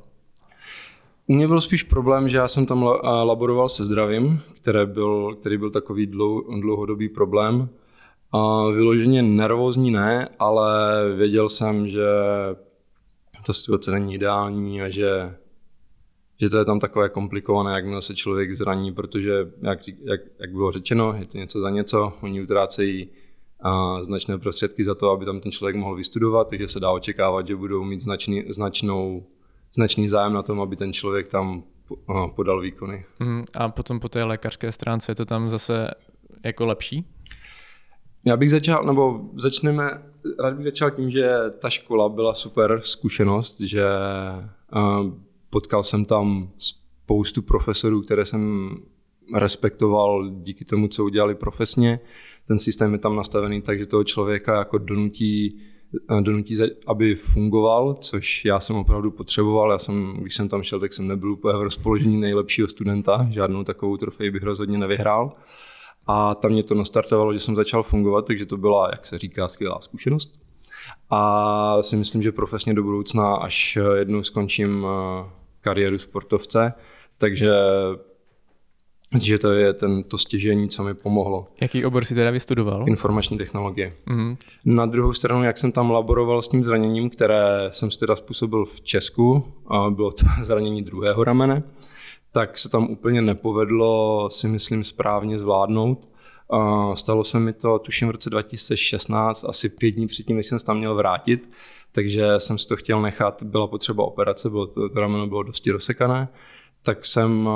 [1.27, 5.57] U mě byl spíš problém, že já jsem tam laboroval se zdravím, které byl, který
[5.57, 7.69] byl takový dlou, dlouhodobý problém.
[8.31, 10.69] A vyloženě nervózní ne, ale
[11.15, 12.07] věděl jsem, že
[13.45, 15.35] ta situace není ideální a že,
[16.39, 20.71] že to je tam takové komplikované, jak se člověk zraní, protože, jak, jak, jak bylo
[20.71, 23.09] řečeno, je to něco za něco, oni utrácejí
[23.61, 27.47] a značné prostředky za to, aby tam ten člověk mohl vystudovat, takže se dá očekávat,
[27.47, 29.25] že budou mít značný, značnou
[29.73, 31.63] značný zájem na tom, aby ten člověk tam
[32.35, 33.05] podal výkony.
[33.19, 35.91] Mm, a potom po té lékařské stránce je to tam zase
[36.43, 37.05] jako lepší?
[38.25, 40.03] Já bych začal, nebo začneme,
[40.39, 41.29] rád bych začal tím, že
[41.61, 43.83] ta škola byla super zkušenost, že
[45.49, 48.69] potkal jsem tam spoustu profesorů, které jsem
[49.35, 51.99] respektoval díky tomu, co udělali profesně.
[52.47, 55.59] Ten systém je tam nastavený tak, že toho člověka jako donutí
[56.21, 59.71] donutí, aby fungoval, což já jsem opravdu potřeboval.
[59.71, 63.63] Já jsem, když jsem tam šel, tak jsem nebyl úplně v rozpoložení nejlepšího studenta, žádnou
[63.63, 65.31] takovou trofej bych rozhodně nevyhrál.
[66.07, 69.47] A tam mě to nastartovalo, že jsem začal fungovat, takže to byla, jak se říká,
[69.47, 70.39] skvělá zkušenost.
[71.09, 75.29] A si myslím, že profesně do budoucna, až jednou skončím eh,
[75.61, 76.73] kariéru sportovce,
[77.17, 77.51] takže
[79.17, 81.47] že to je ten, to stěžení, co mi pomohlo.
[81.61, 82.83] Jaký obor si teda vystudoval?
[82.87, 83.93] Informační technologie.
[84.07, 84.37] Mm-hmm.
[84.65, 88.65] Na druhou stranu, jak jsem tam laboroval s tím zraněním, které jsem si teda způsobil
[88.65, 91.63] v Česku, a bylo to zranění druhého ramene,
[92.31, 96.09] tak se tam úplně nepovedlo, si myslím, správně zvládnout.
[96.49, 100.59] A stalo se mi to, tuším, v roce 2016, asi pět dní předtím, než jsem
[100.59, 101.49] se tam měl vrátit,
[101.91, 105.71] takže jsem si to chtěl nechat, byla potřeba operace, bylo to, to rameno bylo dosti
[105.71, 106.27] rozsekané,
[106.83, 107.49] tak jsem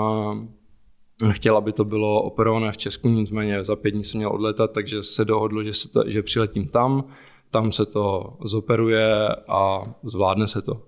[1.31, 5.03] chtěl, aby to bylo operované v Česku, nicméně za pět dní jsem měl odletat, takže
[5.03, 7.03] se dohodlo, že, se to, že přiletím tam,
[7.49, 10.81] tam se to zoperuje a zvládne se to.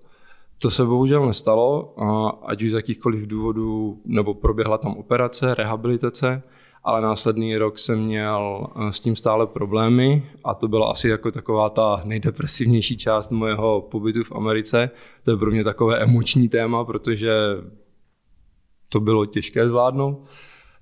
[0.62, 1.94] To se bohužel nestalo,
[2.46, 6.42] ať už z jakýchkoliv důvodů, nebo proběhla tam operace, rehabilitace,
[6.84, 11.30] ale následný rok jsem měl eh, s tím stále problémy a to byla asi jako
[11.30, 14.90] taková ta nejdepresivnější část mojeho pobytu v Americe.
[15.24, 17.32] To je pro mě takové emoční téma, protože
[18.96, 20.24] to bylo těžké zvládnout.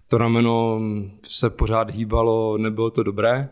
[0.08, 0.80] To rameno
[1.22, 3.48] se pořád hýbalo, nebylo to dobré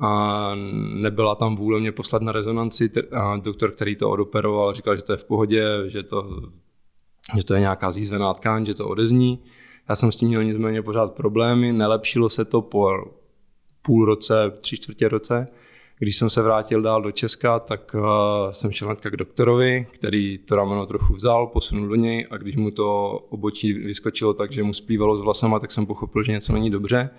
[0.00, 0.52] a
[0.94, 2.90] nebyla tam vůle mě poslat na rezonanci.
[3.12, 6.42] A doktor, který to odoperoval, říkal, že to je v pohodě, že to,
[7.36, 9.42] že to je nějaká zízvená tkáň, že to odezní.
[9.88, 12.90] Já jsem s tím měl nicméně pořád problémy, nelepšilo se to po
[13.82, 15.46] půl roce, tři čtvrtě roce
[15.98, 18.02] když jsem se vrátil dál do Česka, tak uh,
[18.50, 22.56] jsem šel hnedka k doktorovi, který to rameno trochu vzal, posunul do něj a když
[22.56, 26.52] mu to obočí vyskočilo tak, že mu splývalo s vlasama, tak jsem pochopil, že něco
[26.52, 27.10] není dobře.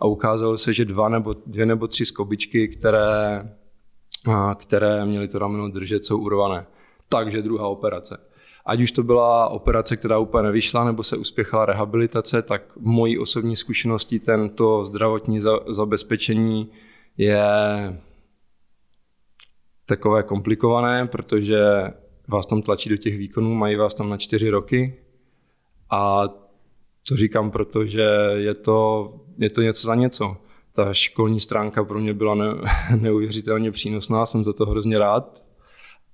[0.00, 3.42] A ukázalo se, že dva nebo, dvě nebo tři skobičky, které,
[4.26, 6.66] uh, které měly to rameno držet, jsou urvané.
[7.08, 8.18] Takže druhá operace.
[8.66, 13.56] Ať už to byla operace, která úplně nevyšla, nebo se uspěchala rehabilitace, tak mojí osobní
[13.56, 15.38] zkušeností tento zdravotní
[15.68, 16.70] zabezpečení
[17.18, 17.42] je
[19.90, 21.60] takové komplikované, protože
[22.28, 24.96] vás tam tlačí do těch výkonů, mají vás tam na čtyři roky
[25.90, 26.28] a
[27.08, 28.02] to říkám, protože
[28.34, 30.36] je to, je to něco za něco.
[30.72, 32.46] Ta školní stránka pro mě byla ne,
[32.96, 35.44] neuvěřitelně přínosná, jsem za to hrozně rád,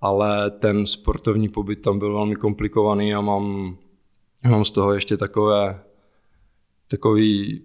[0.01, 3.77] ale ten sportovní pobyt tam byl velmi komplikovaný a mám,
[4.49, 5.83] mám z toho ještě takové,
[6.89, 7.63] takový,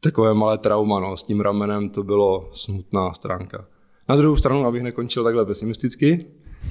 [0.00, 1.00] takové malé trauma.
[1.00, 1.16] No.
[1.16, 3.75] S tím ramenem to bylo smutná stránka.
[4.08, 6.26] Na druhou stranu, abych nekončil takhle pesimisticky,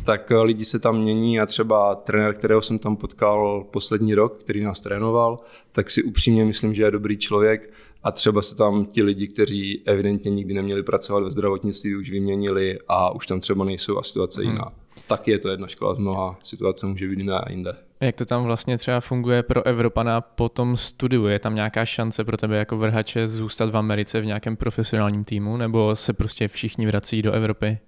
[0.06, 4.38] tak eh, lidi se tam mění a třeba trenér, kterého jsem tam potkal poslední rok,
[4.40, 5.40] který nás trénoval,
[5.72, 9.82] tak si upřímně myslím, že je dobrý člověk a třeba se tam ti lidi, kteří
[9.86, 14.42] evidentně nikdy neměli pracovat ve zdravotnictví, už vyměnili a už tam třeba nejsou a situace
[14.42, 14.52] hmm.
[14.52, 14.72] jiná.
[15.08, 17.76] Taky je to jedna škola z mnoha, situace může být jiná jinde.
[18.00, 21.26] Jak to tam vlastně třeba funguje pro Evropana po tom studiu?
[21.26, 25.58] Je tam nějaká šance pro tebe jako vrhače zůstat v Americe v nějakém profesionálním týmu,
[25.58, 27.80] nebo se prostě všichni vrací do Evropy?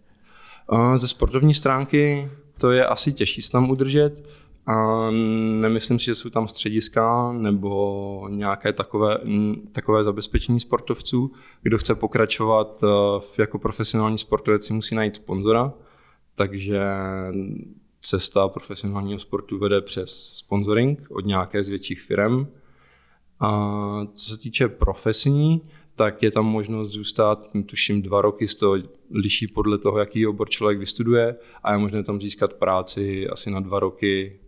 [0.95, 2.29] Ze sportovní stránky
[2.61, 4.29] to je asi těžší se tam udržet.
[4.67, 5.07] A
[5.61, 9.17] nemyslím si, že jsou tam střediska nebo nějaké takové,
[9.71, 11.31] takové zabezpečení sportovců.
[11.61, 15.73] Kdo chce pokračovat eh, jako profesionální sportovec si musí najít sponzora,
[16.37, 16.81] takže
[18.01, 22.47] cesta profesionálního sportu vede přes sponsoring od nějaké z větších firm.
[23.39, 25.61] A co se týče profesní,
[25.95, 28.77] tak je tam možnost zůstat, tuším, dva roky, z toho
[29.11, 33.59] liší podle toho, jaký obor člověk vystuduje a je možné tam získat práci asi na
[33.59, 34.39] dva roky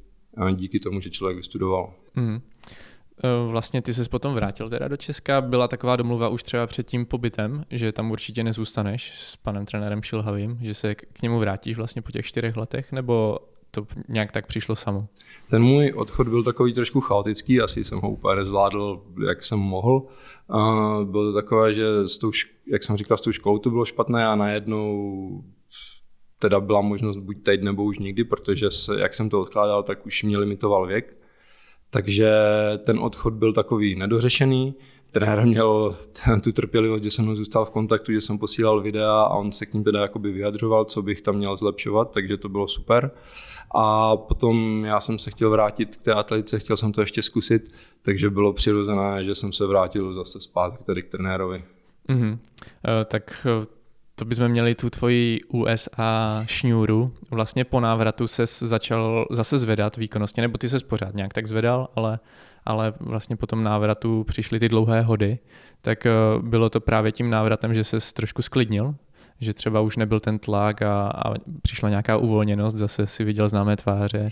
[0.54, 1.94] díky tomu, že člověk vystudoval.
[2.16, 2.42] Mm.
[3.48, 7.06] Vlastně ty se potom vrátil teda do Česka, byla taková domluva už třeba před tím
[7.06, 12.02] pobytem, že tam určitě nezůstaneš s panem trenérem Šilhavým, že se k němu vrátíš vlastně
[12.02, 13.40] po těch čtyřech letech, nebo
[13.72, 15.08] to nějak tak přišlo samo?
[15.50, 20.08] Ten můj odchod byl takový trošku chaotický, asi jsem ho úplně nezvládl, jak jsem mohl.
[21.04, 22.32] bylo to takové, že s tou,
[22.72, 25.44] jak jsem říkal, s tou školou to bylo špatné a najednou
[26.40, 30.06] teda byla možnost buď teď nebo už nikdy, protože se, jak jsem to odkládal, tak
[30.06, 31.19] už mě limitoval věk.
[31.90, 32.32] Takže
[32.84, 34.76] ten odchod byl takový nedořešený.
[35.12, 35.98] Trenér měl
[36.44, 39.66] tu trpělivost, že jsem mnou zůstal v kontaktu, že jsem posílal videa a on se
[39.66, 43.12] k ním teda jakoby vyjadřoval, co bych tam měl zlepšovat, takže to bylo super.
[43.76, 47.72] A potom já jsem se chtěl vrátit k té atletice, chtěl jsem to ještě zkusit,
[48.02, 51.64] takže bylo přirozené, že jsem se vrátil zase zpátky tady k trenérovi.
[52.10, 52.32] Mm-hmm.
[52.32, 52.38] Uh,
[53.06, 53.66] tak uh,
[54.20, 57.12] to bychom měli tu tvoji USA šňůru.
[57.32, 61.90] Vlastně po návratu se začal zase zvedat výkonnostně, nebo ty se pořád nějak tak zvedal,
[61.96, 62.20] ale,
[62.66, 65.40] ale vlastně po tom návratu přišly ty dlouhé hody.
[65.82, 68.96] Tak eh, bylo to právě tím návratem, že se trošku sklidnil,
[69.40, 73.76] že třeba už nebyl ten tlak a, a přišla nějaká uvolněnost, zase si viděl známé
[73.76, 74.30] tváře.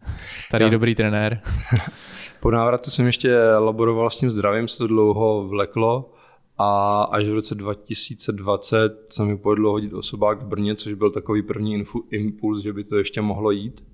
[0.50, 1.40] Tady dobrý trenér.
[2.40, 6.10] Po návratu jsem ještě laboroval s tím zdravím, se to dlouho vleklo
[6.58, 11.42] a až v roce 2020 se mi povedlo hodit osobák v Brně, což byl takový
[11.42, 13.84] první infu, impuls, že by to ještě mohlo jít.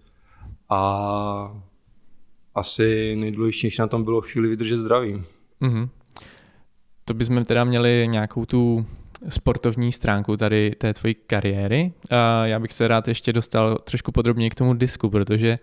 [0.69, 1.63] A
[2.55, 5.23] asi nejdůležitější na tom bylo chvíli vydržet zdraví.
[5.63, 5.89] Mm-hmm.
[7.05, 8.87] To bychom teda měli nějakou tu
[9.29, 11.93] sportovní stránku tady té tvojí kariéry.
[12.11, 15.59] A já bych se rád ještě dostal trošku podrobněji k tomu disku, protože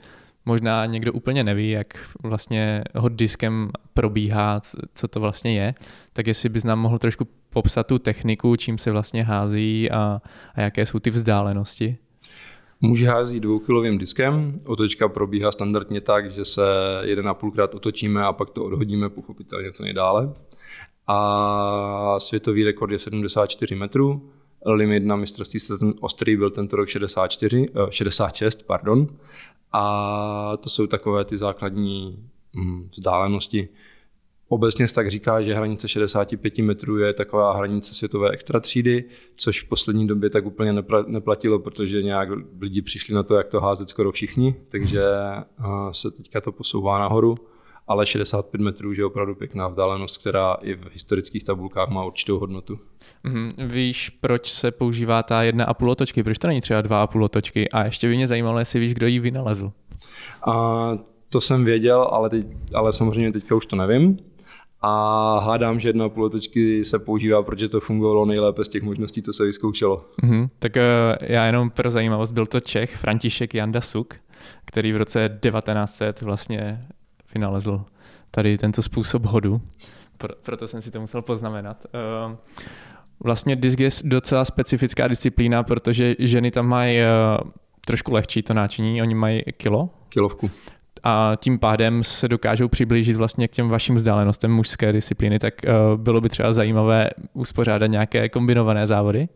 [0.48, 1.88] možná někdo úplně neví, jak
[2.24, 4.62] vlastně hod diskem probíhá,
[4.94, 5.76] co to vlastně je,
[6.14, 10.22] tak jestli bys nám mohl trošku popsat tu techniku, čím se vlastně hází a,
[10.56, 11.98] a jaké jsou ty vzdálenosti.
[12.82, 16.62] Muž hází dvoukilovým diskem, otočka probíhá standardně tak, že se
[17.04, 20.34] jeden a půlkrát otočíme a pak to odhodíme pochopitelně co nejdále.
[21.08, 24.30] A světový rekord je 74 metrů,
[24.66, 25.60] limit na mistrovství
[26.00, 29.08] ostrý byl tento rok 64, 66, eh, pardon.
[29.80, 33.70] A to jsou takové ty základní hm, vzdálenosti.
[34.50, 39.04] Obecně se tak říká, že hranice 65 metrů je taková hranice světové extra třídy,
[39.36, 43.62] což v poslední době tak úplně neplatilo, protože nějak lidi přišli na to, jak to
[43.62, 45.04] házet skoro všichni, takže
[45.92, 47.36] se teďka to posouvá nahoru
[47.88, 52.80] ale 65 metrů je opravdu pěkná vzdálenost, která i v historických tabulkách má určitou hodnotu.
[53.26, 53.68] Mm-hmm.
[53.68, 56.24] Víš, proč se používá ta jedna a půl otočky?
[56.24, 57.70] Proč to není třeba dva a půl otočky?
[57.70, 59.72] A ještě by mě zajímalo, jestli víš, kdo ji vynalezl.
[60.48, 60.92] A
[61.30, 64.18] to jsem věděl, ale, teď, ale samozřejmě teďka už to nevím.
[64.82, 69.22] A hádám, že jedna půl otočky se používá, protože to fungovalo nejlépe z těch možností,
[69.22, 70.06] co se vyzkoušelo.
[70.24, 70.50] Mm-hmm.
[70.60, 70.82] Tak uh,
[71.22, 74.14] já jenom pro zajímavost, byl to Čech František Janda Suk,
[74.66, 76.88] který v roce 1900 vlastně
[77.34, 77.86] vynalezl
[78.32, 79.62] tady tento způsob hodu,
[80.44, 81.86] proto jsem si to musel poznamenat.
[82.26, 82.38] Ehm,
[83.24, 87.08] vlastně disk je docela specifická disciplína, protože ženy tam mají eh,
[87.86, 89.90] trošku lehčí to náčiní, oni mají kilo.
[90.10, 90.52] Kilovku.
[91.04, 95.72] A tím pádem se dokážou přiblížit vlastně k těm vašim vzdálenostem mužské disciplíny, tak eh,
[95.96, 99.28] bylo by třeba zajímavé uspořádat nějaké kombinované závody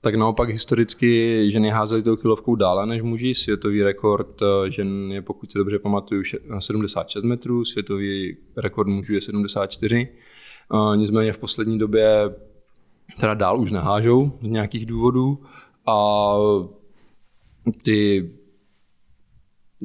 [0.00, 3.34] tak naopak historicky ženy házely tou kilovkou dále než muži.
[3.34, 6.22] Světový rekord eh, žen je, pokud se dobře pamatuju,
[6.58, 10.08] 76 metrů, světový rekord mužů je 74.
[10.74, 12.34] Eh, nicméně v poslední době
[13.20, 15.42] teda dál už nehážou z nějakých důvodů
[15.86, 16.34] a
[17.84, 18.30] ty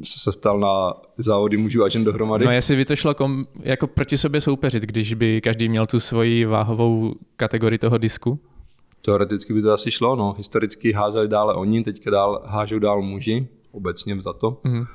[0.04, 2.46] se ptal na závody mužů a žen dohromady.
[2.46, 6.00] No jestli by to šlo kom, jako proti sobě soupeřit, když by každý měl tu
[6.00, 8.40] svoji váhovou kategorii toho disku?
[9.06, 10.34] Teoreticky by to asi šlo, no.
[10.38, 14.52] Historicky házeli dále oni, teďka dál, hážou dál muži, obecně za to.
[14.52, 14.88] Mm-hmm.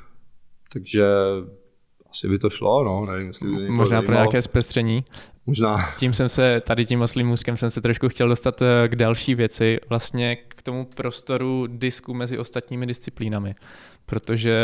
[0.72, 1.04] Takže
[2.10, 5.04] asi by to šlo, no, nevím, jestli by Možná pro nějaké zpestření.
[5.50, 5.76] Možná.
[5.98, 9.34] Tím jsem se, tady tím oslým můzkem jsem se trošku chtěl dostat eh, k další
[9.34, 13.54] věci, vlastně k tomu prostoru disku mezi ostatními disciplínami.
[14.06, 14.60] Protože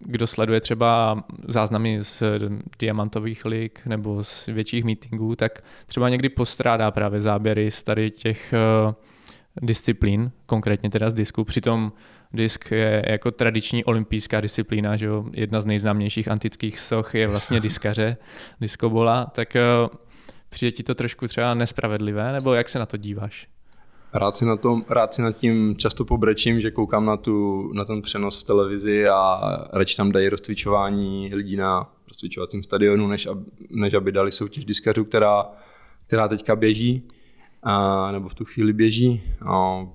[0.00, 2.22] kdo sleduje třeba záznamy z
[2.78, 8.54] diamantových lig nebo z větších meetingů, tak třeba někdy postrádá právě záběry z tady těch
[8.86, 8.94] uh,
[9.62, 11.44] disciplín, konkrétně teda z disku.
[11.44, 11.92] Přitom
[12.32, 15.24] disk je jako tradiční olympijská disciplína, že jo?
[15.32, 18.16] jedna z nejznámějších antických soch je vlastně diskaře,
[18.60, 19.56] diskobola, tak
[20.54, 23.48] přijde ti to trošku třeba nespravedlivé, nebo jak se na to díváš?
[24.12, 27.84] Rád si, na tom, rád si nad tím často pobrečím, že koukám na, tu, na
[27.84, 29.40] ten přenos v televizi a
[29.72, 33.38] radši tam dají rozcvičování lidí na rozcvičovacím stadionu, než, ab,
[33.70, 35.46] než aby dali soutěž diskařů, která,
[36.06, 37.08] která teďka běží
[37.62, 39.22] a, nebo v tu chvíli běží.
[39.46, 39.86] A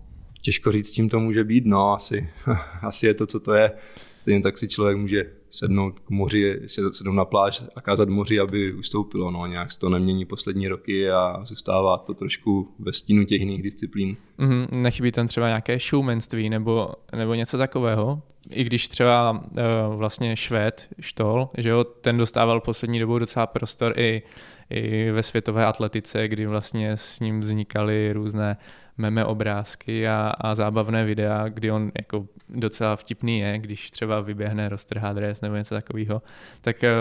[0.42, 2.30] těžko říct, čím to může být, no asi,
[2.82, 3.72] asi je to, co to je.
[4.18, 8.74] Stejně tak si člověk může sednout k moři, sednout na pláž a kázat moři, aby
[8.74, 9.32] ustoupilo.
[9.32, 13.64] No, nějak se to nemění poslední roky a zůstává to trošku ve stínu těch jiných
[13.64, 14.18] disciplín.
[14.40, 18.22] Mm-hmm, nechybí tam třeba nějaké showmanství nebo, nebo něco takového?
[18.50, 23.94] I když třeba uh, vlastně Švéd, Štol, že jo, ten dostával poslední dobou docela prostor
[24.00, 24.22] i
[24.70, 28.58] i ve světové atletice, kdy vlastně s ním vznikaly různé
[29.00, 34.70] meme obrázky a, a zábavné videa, kdy on jako docela vtipný je, když třeba vyběhne,
[34.70, 36.22] roztrhá dres nebo něco takového.
[36.62, 36.94] Tak eh,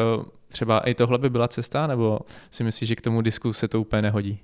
[0.48, 2.18] třeba i tohle by byla cesta, nebo
[2.50, 4.40] si myslíš, že k tomu disku se to úplně nehodí?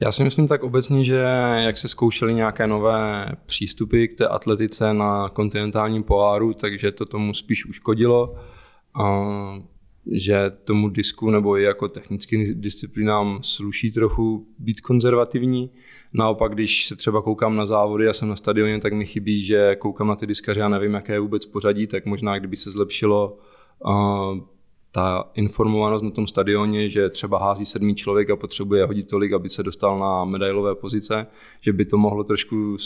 [0.00, 1.24] Já si myslím tak obecně, že
[1.56, 7.34] jak se zkoušely nějaké nové přístupy k té atletice na kontinentálním poháru, takže to tomu
[7.34, 8.38] spíš uškodilo
[10.10, 15.70] že tomu disku nebo i jako technickým disciplínám sluší trochu být konzervativní.
[16.12, 19.76] Naopak, když se třeba koukám na závody a jsem na stadioně, tak mi chybí, že
[19.76, 23.38] koukám na ty diskaře a nevím, jaké je vůbec pořadí, tak možná, kdyby se zlepšilo
[23.86, 24.38] uh,
[24.92, 29.48] ta informovanost na tom stadioně, že třeba hází sedmý člověk a potřebuje hodit tolik, aby
[29.48, 31.26] se dostal na medailové pozice,
[31.60, 32.76] že by to mohlo trošku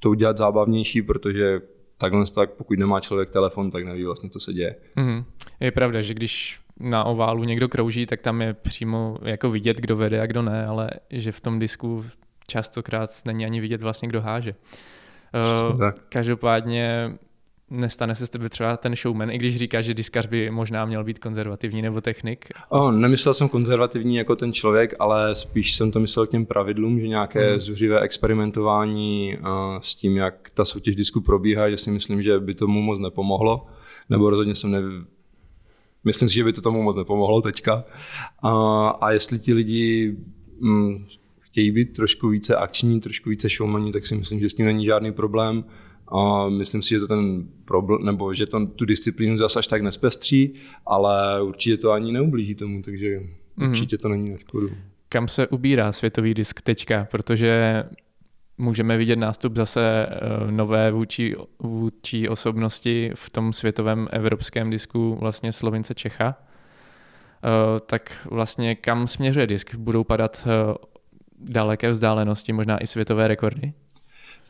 [0.00, 1.60] to udělat zábavnější, protože
[1.98, 4.76] takhle tak, pokud nemá člověk telefon, tak neví vlastně, co se děje.
[4.96, 5.24] Mm-hmm.
[5.60, 9.96] Je pravda, že když na oválu někdo krouží, tak tam je přímo jako vidět, kdo
[9.96, 12.04] vede a kdo ne, ale že v tom disku
[12.46, 14.54] častokrát není ani vidět vlastně, kdo háže.
[15.74, 17.12] Uh, každopádně
[17.70, 21.04] nestane se z tebe třeba ten showman, i když říkáš, že diskař by možná měl
[21.04, 22.48] být konzervativní nebo technik?
[22.68, 27.00] Oh, nemyslel jsem konzervativní jako ten člověk, ale spíš jsem to myslel k těm pravidlům,
[27.00, 27.60] že nějaké hmm.
[27.60, 29.46] zuřivé experimentování uh,
[29.80, 33.66] s tím, jak ta soutěž disku probíhá, že si myslím, že by tomu moc nepomohlo,
[34.10, 34.82] nebo rozhodně jsem ne...
[36.04, 37.84] Myslím si, že by to tomu moc nepomohlo teďka.
[38.44, 40.16] Uh, a jestli ti lidi
[40.60, 40.96] um,
[41.40, 44.84] chtějí být trošku více akční, trošku více showmaní, tak si myslím, že s tím není
[44.84, 45.64] žádný problém
[46.08, 49.82] a myslím si, že to ten problém, nebo že to tu disciplínu zase až tak
[49.82, 50.54] nespestří,
[50.86, 53.68] ale určitě to ani neublíží tomu, takže mm-hmm.
[53.68, 54.70] určitě to není na škodu.
[55.08, 57.08] Kam se ubírá světový disk teďka?
[57.10, 57.84] Protože
[58.58, 65.52] můžeme vidět nástup zase eh, nové vůči, vůči osobnosti v tom světovém evropském disku vlastně
[65.52, 66.34] Slovince Čecha.
[66.36, 69.74] Eh, tak vlastně kam směřuje disk?
[69.74, 70.74] Budou padat eh,
[71.38, 73.72] daleké vzdálenosti, možná i světové rekordy?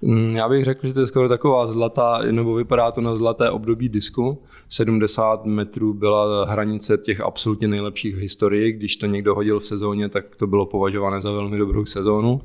[0.03, 3.51] Mm, já bych řekl, že to je skoro taková zlatá, nebo vypadá to na zlaté
[3.51, 4.43] období disku.
[4.69, 8.73] 70 metrů byla hranice těch absolutně nejlepších v historii.
[8.73, 12.41] Když to někdo hodil v sezóně, tak to bylo považované za velmi dobrou sezónu.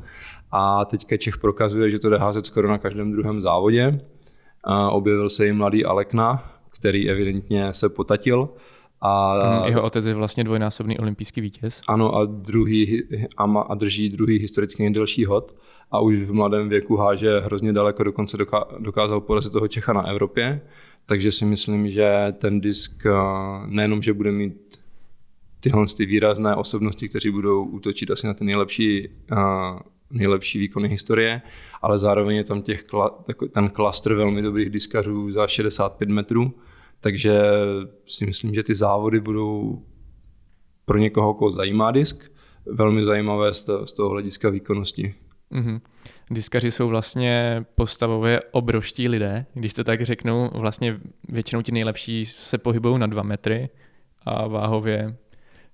[0.52, 4.00] A teďka Čech prokazuje, že to jde házet skoro na každém druhém závodě.
[4.64, 8.50] A objevil se i mladý Alekna, který evidentně se potatil.
[9.02, 11.82] A, mm, jeho otec je vlastně dvojnásobný olympijský vítěz.
[11.88, 13.04] Ano, a, druhý,
[13.38, 15.56] a, a drží druhý historicky nejdelší hod
[15.91, 18.38] a už v mladém věku háže hrozně daleko, dokonce
[18.80, 20.62] dokázal porazit toho Čecha na Evropě,
[21.06, 23.12] takže si myslím, že ten disk eh,
[23.65, 24.82] nejenom, že bude mít
[25.62, 29.38] tyhle ty výrazné osobnosti, kteří budou útočit asi na ty nejlepší, uh,
[30.12, 31.41] nejlepší výkony historie,
[31.82, 32.84] ale zároveň je tam těch,
[33.51, 36.54] ten klastr velmi dobrých diskařů za 65 metrů,
[36.99, 37.41] takže
[38.06, 39.82] si myslím, že ty závody budou
[40.86, 42.32] pro někoho, koho zajímá disk,
[42.65, 45.15] velmi zajímavé z toho hlediska výkonnosti.
[45.52, 45.82] Mm-hmm.
[46.32, 52.58] Diskaři jsou vlastně postavově obrovští lidé, když to tak řeknu, vlastně většinou ti nejlepší se
[52.58, 53.70] pohybují na dva metry
[54.26, 55.16] a váhově,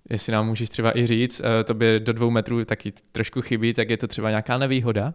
[0.10, 3.74] jestli nám můžeš třeba i říct, eh, to by do dvou metrů taky trošku chybí,
[3.74, 5.14] tak je to třeba nějaká nevýhoda?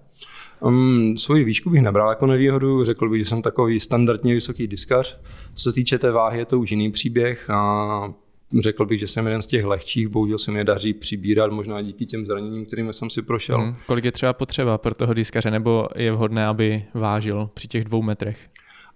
[0.60, 5.18] Um, svoji výšku bych nebral jako nevýhodu, řekl bych, že jsem takový standardně vysoký diskař.
[5.54, 8.14] Co se týče té váhy, je to už jiný příběh a
[8.60, 12.06] řekl bych, že jsem jeden z těch lehčích, bohužel se mi daří přibírat, možná díky
[12.06, 13.58] těm zraněním, kterými jsem si prošel.
[13.58, 13.74] Hmm.
[13.86, 18.02] Kolik je třeba potřeba pro toho diskaře, nebo je vhodné, aby vážil při těch dvou
[18.02, 18.38] metrech?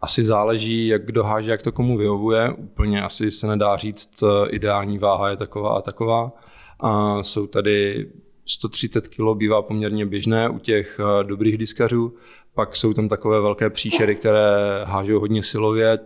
[0.00, 2.52] Asi záleží, jak kdo háže, jak to komu vyhovuje.
[2.52, 6.32] Úplně asi se nedá říct, ideální váha je taková a taková,
[6.80, 8.06] A jsou tady
[8.44, 12.14] 130 kg bývá poměrně běžné u těch eh, dobrých diskařů.
[12.54, 15.98] Pak jsou tam takové velké příšery, které hážou hodně silově.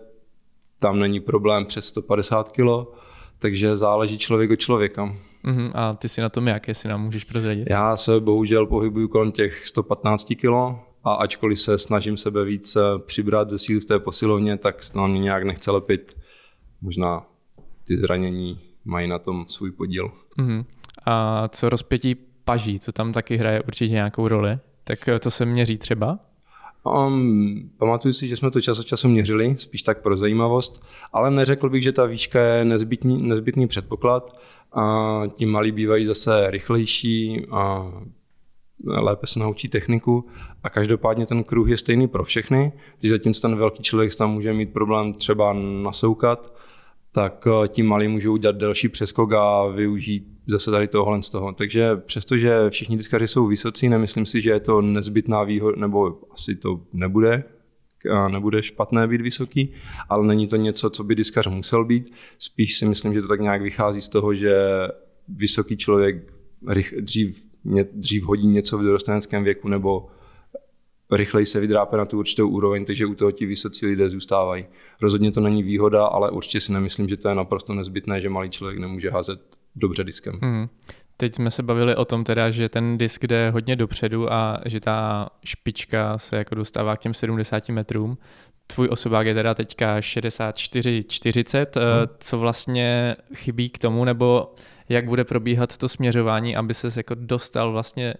[0.78, 2.60] Tam není problém přes 150 kg,
[3.40, 5.16] takže záleží člověk od člověka.
[5.44, 5.70] Uh-huh.
[5.74, 7.70] A ty si na tom jak, jestli nám můžeš prozradit?
[7.70, 10.54] Já se bohužel pohybuju kolem těch 115 kg
[11.04, 14.98] a ačkoliv se snažím sebe víc eh, přibrat ze síly v té posilovně, tak se
[14.98, 16.16] na mě nějak nechce lepit.
[16.80, 17.26] Možná
[17.84, 20.12] ty zranění mají na tom svůj podíl.
[20.38, 20.64] Uh-huh.
[21.06, 25.46] A co rozpětí paží, co tam taky hraje určitě nějakou roli, tak eh, to se
[25.46, 26.18] měří třeba?
[26.84, 31.30] Um, pamatuju si, že jsme to čas od času měřili, spíš tak pro zajímavost, ale
[31.30, 34.36] neřekl bych, že ta výška je nezbytný, nezbytný předpoklad.
[34.72, 37.92] A ti malí bývají zase rychlejší a
[38.86, 40.28] lépe se naučí techniku
[40.62, 42.72] a každopádně ten kruh je stejný pro všechny.
[43.00, 45.52] Když zatímco ten velký člověk tam může mít problém třeba
[45.82, 46.52] nasoukat,
[47.12, 51.52] tak eh, ti malí můžou udělat delší přeskok a využít zase tady tohle z toho.
[51.52, 56.56] Takže přestože všichni diskaři jsou vysocí, nemyslím si, že je to nezbytná výhoda, nebo asi
[56.56, 57.44] to nebude,
[58.28, 59.72] nebude špatné být vysoký,
[60.08, 62.12] ale není to něco, co by diskař musel být.
[62.38, 64.54] Spíš si myslím, že to tak nějak vychází z toho, že
[65.28, 66.32] vysoký člověk
[67.00, 67.44] dřív,
[67.92, 70.06] dřív hodí něco v dorosteneckém věku nebo
[71.16, 74.66] rychleji se vydrápe na tu určitou úroveň, takže u toho ti vysocí lidé zůstávají.
[75.02, 78.50] Rozhodně to není výhoda, ale určitě si nemyslím, že to je naprosto nezbytné, že malý
[78.50, 79.40] člověk nemůže házet
[79.76, 80.38] dobře diskem.
[80.42, 80.68] Hmm.
[81.16, 84.80] Teď jsme se bavili o tom teda, že ten disk jde hodně dopředu a že
[84.80, 88.18] ta špička se jako dostává k těm 70 metrům.
[88.66, 91.66] Tvůj osobák je teda teďka 64-40.
[91.74, 92.16] Hmm.
[92.18, 94.54] Co vlastně chybí k tomu, nebo
[94.88, 98.14] jak bude probíhat to směřování, aby se jako dostal vlastně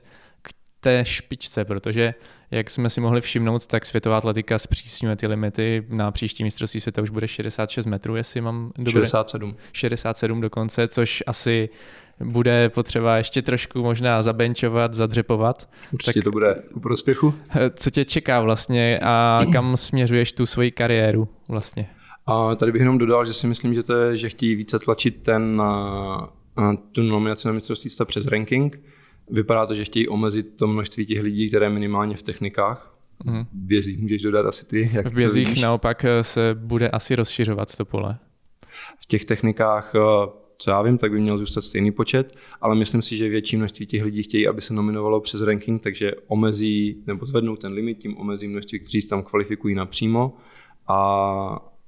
[0.80, 2.14] té špičce, protože
[2.50, 5.86] jak jsme si mohli všimnout, tak světová atletika zpřísňuje ty limity.
[5.88, 8.92] Na příští mistrovství světa už bude 66 metrů, jestli mám dobře.
[8.92, 9.56] 67.
[9.72, 11.68] 67 dokonce, což asi
[12.24, 15.70] bude potřeba ještě trošku možná zabenčovat, zadřepovat.
[15.92, 17.34] Určitě tak, to bude ku prospěchu.
[17.74, 21.88] Co tě čeká vlastně a kam směřuješ tu svoji kariéru vlastně?
[22.26, 25.22] A tady bych jenom dodal, že si myslím, že to je, že chtějí více tlačit
[25.22, 25.62] ten,
[26.92, 28.80] tu nominaci na mistrovství přes ranking,
[29.30, 32.96] Vypadá to, že chtějí omezit to množství těch lidí, které minimálně v technikách.
[33.24, 33.44] Mm.
[33.44, 34.90] V bězích můžeš dodat asi ty.
[34.92, 38.18] Jak v bězích naopak eh, se bude asi rozšiřovat to pole.
[38.98, 40.00] V těch technikách, eh,
[40.58, 43.86] co já vím, tak by měl zůstat stejný počet, ale myslím si, že větší množství
[43.86, 48.16] těch lidí chtějí, aby se nominovalo přes ranking, takže omezí nebo zvednou ten limit, tím
[48.16, 50.36] omezí množství, kteří se tam kvalifikují napřímo
[50.88, 50.94] a,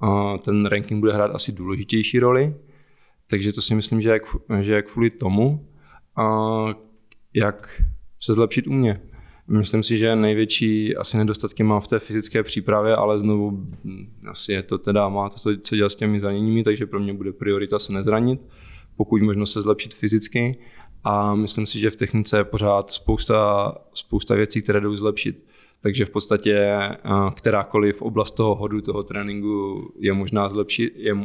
[0.00, 2.54] a ten ranking bude hrát asi důležitější roli.
[3.30, 4.22] Takže to si myslím, že jak,
[4.60, 5.68] že jak kvůli tomu.
[6.16, 6.66] A
[7.34, 7.82] jak
[8.20, 9.00] se zlepšit u mě.
[9.48, 13.50] Myslím si, že největší asi nedostatky mám v té fyzické přípravě, ale znovu
[13.84, 17.14] hm, asi je to teda, má to co dělat s těmi zraněními, takže pro mě
[17.14, 18.40] bude priorita se nezranit,
[18.96, 20.58] pokud možno se zlepšit fyzicky
[21.04, 25.44] a myslím si, že v technice je pořád spousta, spousta věcí, které jdou zlepšit.
[25.82, 26.70] Takže v podstatě
[27.34, 31.16] kterákoliv oblast toho hodu, toho tréninku je možná zlepšit, je,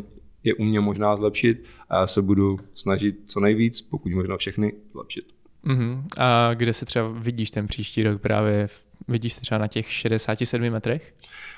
[0.44, 4.74] je u mě možná zlepšit a já se budu snažit co nejvíc, pokud možno všechny
[4.94, 5.37] zlepšit.
[5.68, 6.04] Uh-huh.
[6.18, 8.68] A kde se třeba vidíš ten příští rok právě?
[9.08, 11.14] Vidíš se třeba na těch 67 metrech?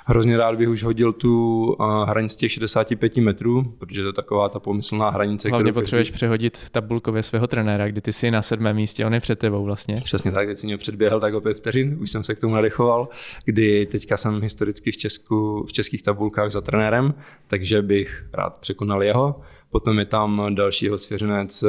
[0.06, 1.76] Hrozně rád bych už hodil tu
[2.06, 5.50] hranici těch 65 metrů, protože to je taková ta pomyslná hranice.
[5.50, 6.16] Hlavně potřebuješ každý...
[6.16, 10.02] přehodit tabulkově svého trenéra, kdy ty jsi na sedmém místě, on je před tebou vlastně.
[10.04, 12.54] Přesně tak, teď si mě předběhl tak o pět vteřin, už jsem se k tomu
[12.54, 13.08] nadechoval,
[13.46, 17.14] kdy teďka jsem historicky v, Česku, v českých tabulkách za trenérem,
[17.48, 19.42] takže bych rád překonal jeho.
[19.72, 21.68] Potom je tam dalšího svěřenec eh,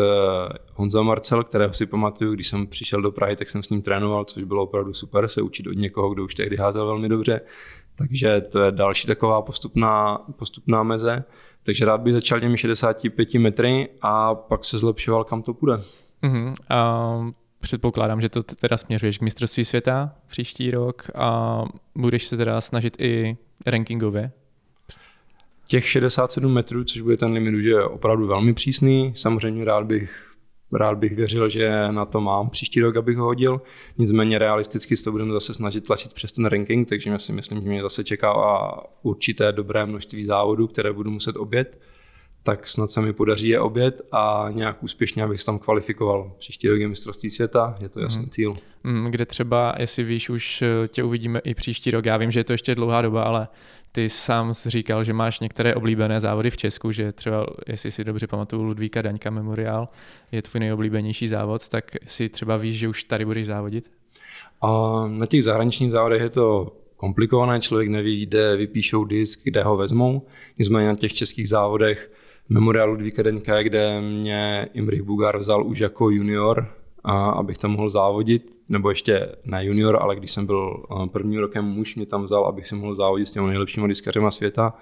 [0.74, 4.24] Honza Marcel, kterého si pamatuju, když jsem přišel do Prahy, tak jsem s ním trénoval,
[4.24, 7.40] což bylo opravdu super se učit od někoho, kdo už tehdy házel velmi dobře.
[7.94, 11.24] Takže to je další taková postupná, postupná meze.
[11.62, 15.82] Takže rád bych začal těmi 65 metry a pak se zlepšoval, kam to půjde.
[16.22, 16.54] Uh-huh.
[16.68, 17.20] A
[17.60, 21.62] předpokládám, že to teda směřuješ k mistrovství světa příští rok a
[21.94, 23.36] budeš se teda snažit i
[23.66, 24.32] rankingově
[25.70, 29.12] těch 67 metrů, což bude ten limit, je opravdu velmi přísný.
[29.16, 30.29] Samozřejmě rád bych
[30.72, 33.60] rád bych věřil, že na to mám příští rok, abych ho hodil.
[33.98, 37.62] Nicméně realisticky se to budeme zase snažit tlačit přes ten ranking, takže já si myslím,
[37.62, 38.32] že mě zase čeká
[39.02, 41.78] určité dobré množství závodů, které budu muset obět
[42.42, 46.32] tak snad se mi podaří je obět a nějak úspěšně, abych se tam kvalifikoval.
[46.38, 48.30] Příští rok je mistrovství světa, je to jasný hmm.
[48.30, 48.56] cíl.
[48.84, 52.06] Hmm, kde třeba, jestli víš, už eh, tě uvidíme i příští rok.
[52.06, 53.48] Já vím, že je to ještě dlouhá doba, ale
[53.92, 58.04] ty sám jsi říkal, že máš některé oblíbené závody v Česku, že třeba, jestli si
[58.04, 59.88] dobře pamatuju, Ludvíka Daňka Memorial
[60.32, 63.90] je tvůj nejoblíbenější závod, tak si třeba víš, že už tady budeš závodit?
[64.62, 64.68] A
[65.08, 70.26] na těch zahraničních závodech je to komplikované, člověk neví, kde vypíšou disk, kde ho vezmou.
[70.58, 72.10] Nicméně na těch českých závodech
[72.50, 76.68] memoriálu Ludvíka Deňka, kde mě Imrich Bugar vzal už jako junior,
[77.04, 81.64] a abych tam mohl závodit, nebo ještě ne junior, ale když jsem byl prvním rokem
[81.64, 84.74] muž, mě tam vzal, abych si mohl závodit s těmi nejlepšími diskařema světa.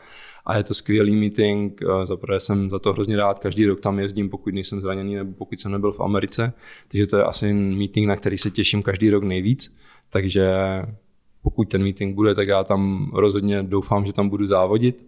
[0.47, 4.31] A je to skvělý meeting, zaprvé jsem za to hrozně rád, každý rok tam jezdím,
[4.31, 6.53] pokud nejsem zraněný nebo pokud jsem nebyl v Americe,
[6.91, 9.77] takže to je asi meeting, na který se těším každý rok nejvíc,
[10.11, 10.49] takže
[11.43, 15.07] pokud ten meeting bude, tak já tam rozhodně doufám, že tam budu závodit.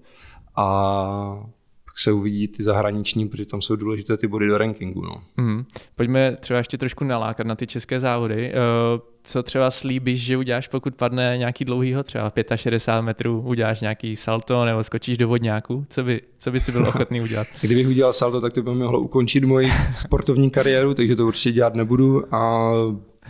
[0.57, 1.45] A
[1.91, 5.03] pak se uvidí ty zahraniční, protože tam jsou důležité ty body do rankingu.
[5.03, 5.23] No.
[5.37, 5.65] Mm.
[5.97, 8.53] Pojďme třeba ještě trošku nalákat na ty české závody.
[8.53, 8.55] Eh,
[9.23, 14.65] co třeba slíbíš, že uděláš, pokud padne nějaký dlouhýho, třeba 65 metrů, uděláš nějaký salto
[14.65, 15.87] nebo skočíš do vodňáku?
[15.89, 17.47] Co by, co by si byl ochotný udělat?
[17.61, 21.75] Kdybych udělal salto, tak to by mohlo ukončit moji sportovní kariéru, takže to určitě dělat
[21.75, 22.71] nebudu a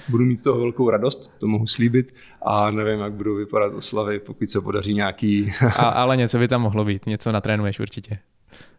[0.08, 4.50] budu mít toho velkou radost, to mohu slíbit a nevím, jak budou vypadat oslavy, pokud
[4.50, 5.52] se podaří nějaký...
[5.76, 8.18] a, ale něco by tam mohlo být, něco natrénuješ určitě.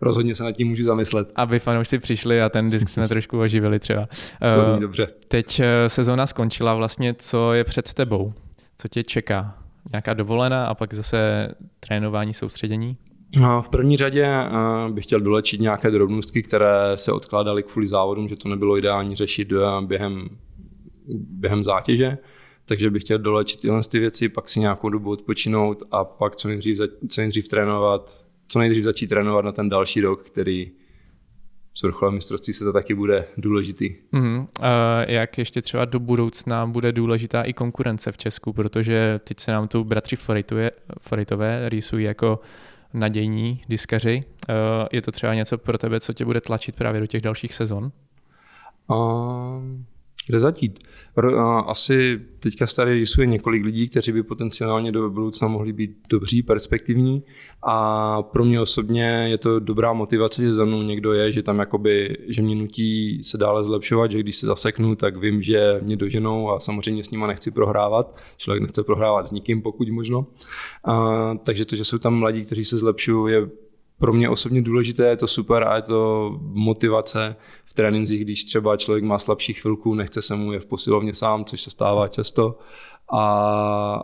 [0.02, 1.32] Rozhodně se nad tím můžu zamyslet.
[1.36, 4.08] Aby fanoušci přišli a ten disk jsme trošku oživili třeba.
[4.66, 5.08] To uh, dobře.
[5.28, 8.34] Teď eh, sezóna skončila vlastně, co je před tebou?
[8.78, 9.58] Co tě čeká?
[9.92, 12.98] Nějaká dovolená a pak zase trénování, soustředění?
[13.38, 14.50] No, v první řadě eh,
[14.92, 19.54] bych chtěl dolečit nějaké drobnostky, které se odkládaly kvůli závodům, že to nebylo ideální řešit
[19.82, 20.30] během
[21.16, 22.18] během zátěže,
[22.66, 26.48] takže bych chtěl dolečit tyhle ty věci, pak si nějakou dobu odpočinout a pak co
[26.48, 26.80] nejdřív,
[27.10, 30.72] co nejdřív trénovat, co nejdřív začít trénovat na ten další rok, který
[31.74, 33.96] z vrcholem mistrovství se to taky bude důležitý.
[34.12, 34.48] Mm,
[35.08, 39.68] jak ještě třeba do budoucna bude důležitá i konkurence v Česku, protože teď se nám
[39.68, 40.16] tu bratři
[41.00, 42.40] Foritové rýsují jako
[42.94, 44.24] nadějní diskaři.
[44.92, 47.92] Je to třeba něco pro tebe, co tě bude tlačit právě do těch dalších sezon?
[48.88, 48.98] Uh,
[50.28, 50.80] kde zatít?
[51.66, 57.24] Asi teďka tady rysuje několik lidí, kteří by potenciálně do budoucna mohli být dobří, perspektivní
[57.64, 61.60] a pro mě osobně je to dobrá motivace, že za mnou někdo je, že tam
[61.60, 65.96] jakoby, že mě nutí se dále zlepšovat, že když se zaseknu, tak vím, že mě
[65.96, 68.18] doženou a samozřejmě s nima nechci prohrávat.
[68.38, 70.28] Člověk nechce prohrávat s nikým, pokud možno.
[70.86, 73.50] A, takže to, že jsou tam mladí, kteří se zlepšují, je
[74.02, 77.36] pro mě osobně důležité, je to super a je to motivace
[77.66, 81.46] v trénincích, když třeba člověk má slabší chvilku, nechce se mu je v posilovně sám,
[81.46, 82.60] což se stává často
[83.14, 84.04] a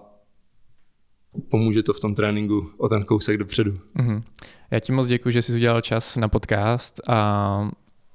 [1.50, 3.72] pomůže to v tom tréninku o ten kousek dopředu.
[3.72, 4.24] Mm-hmm.
[4.72, 7.70] Já ti moc děkuji, že jsi udělal čas na podcast a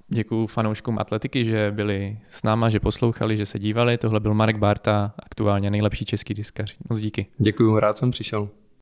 [0.08, 3.98] děkuji fanouškům atletiky, že byli s náma, že poslouchali, že se dívali.
[3.98, 6.76] Tohle byl Marek Barta, aktuálně nejlepší český diskař.
[6.90, 7.26] Moc díky.
[7.38, 8.48] Děkuji, rád jsem přišel.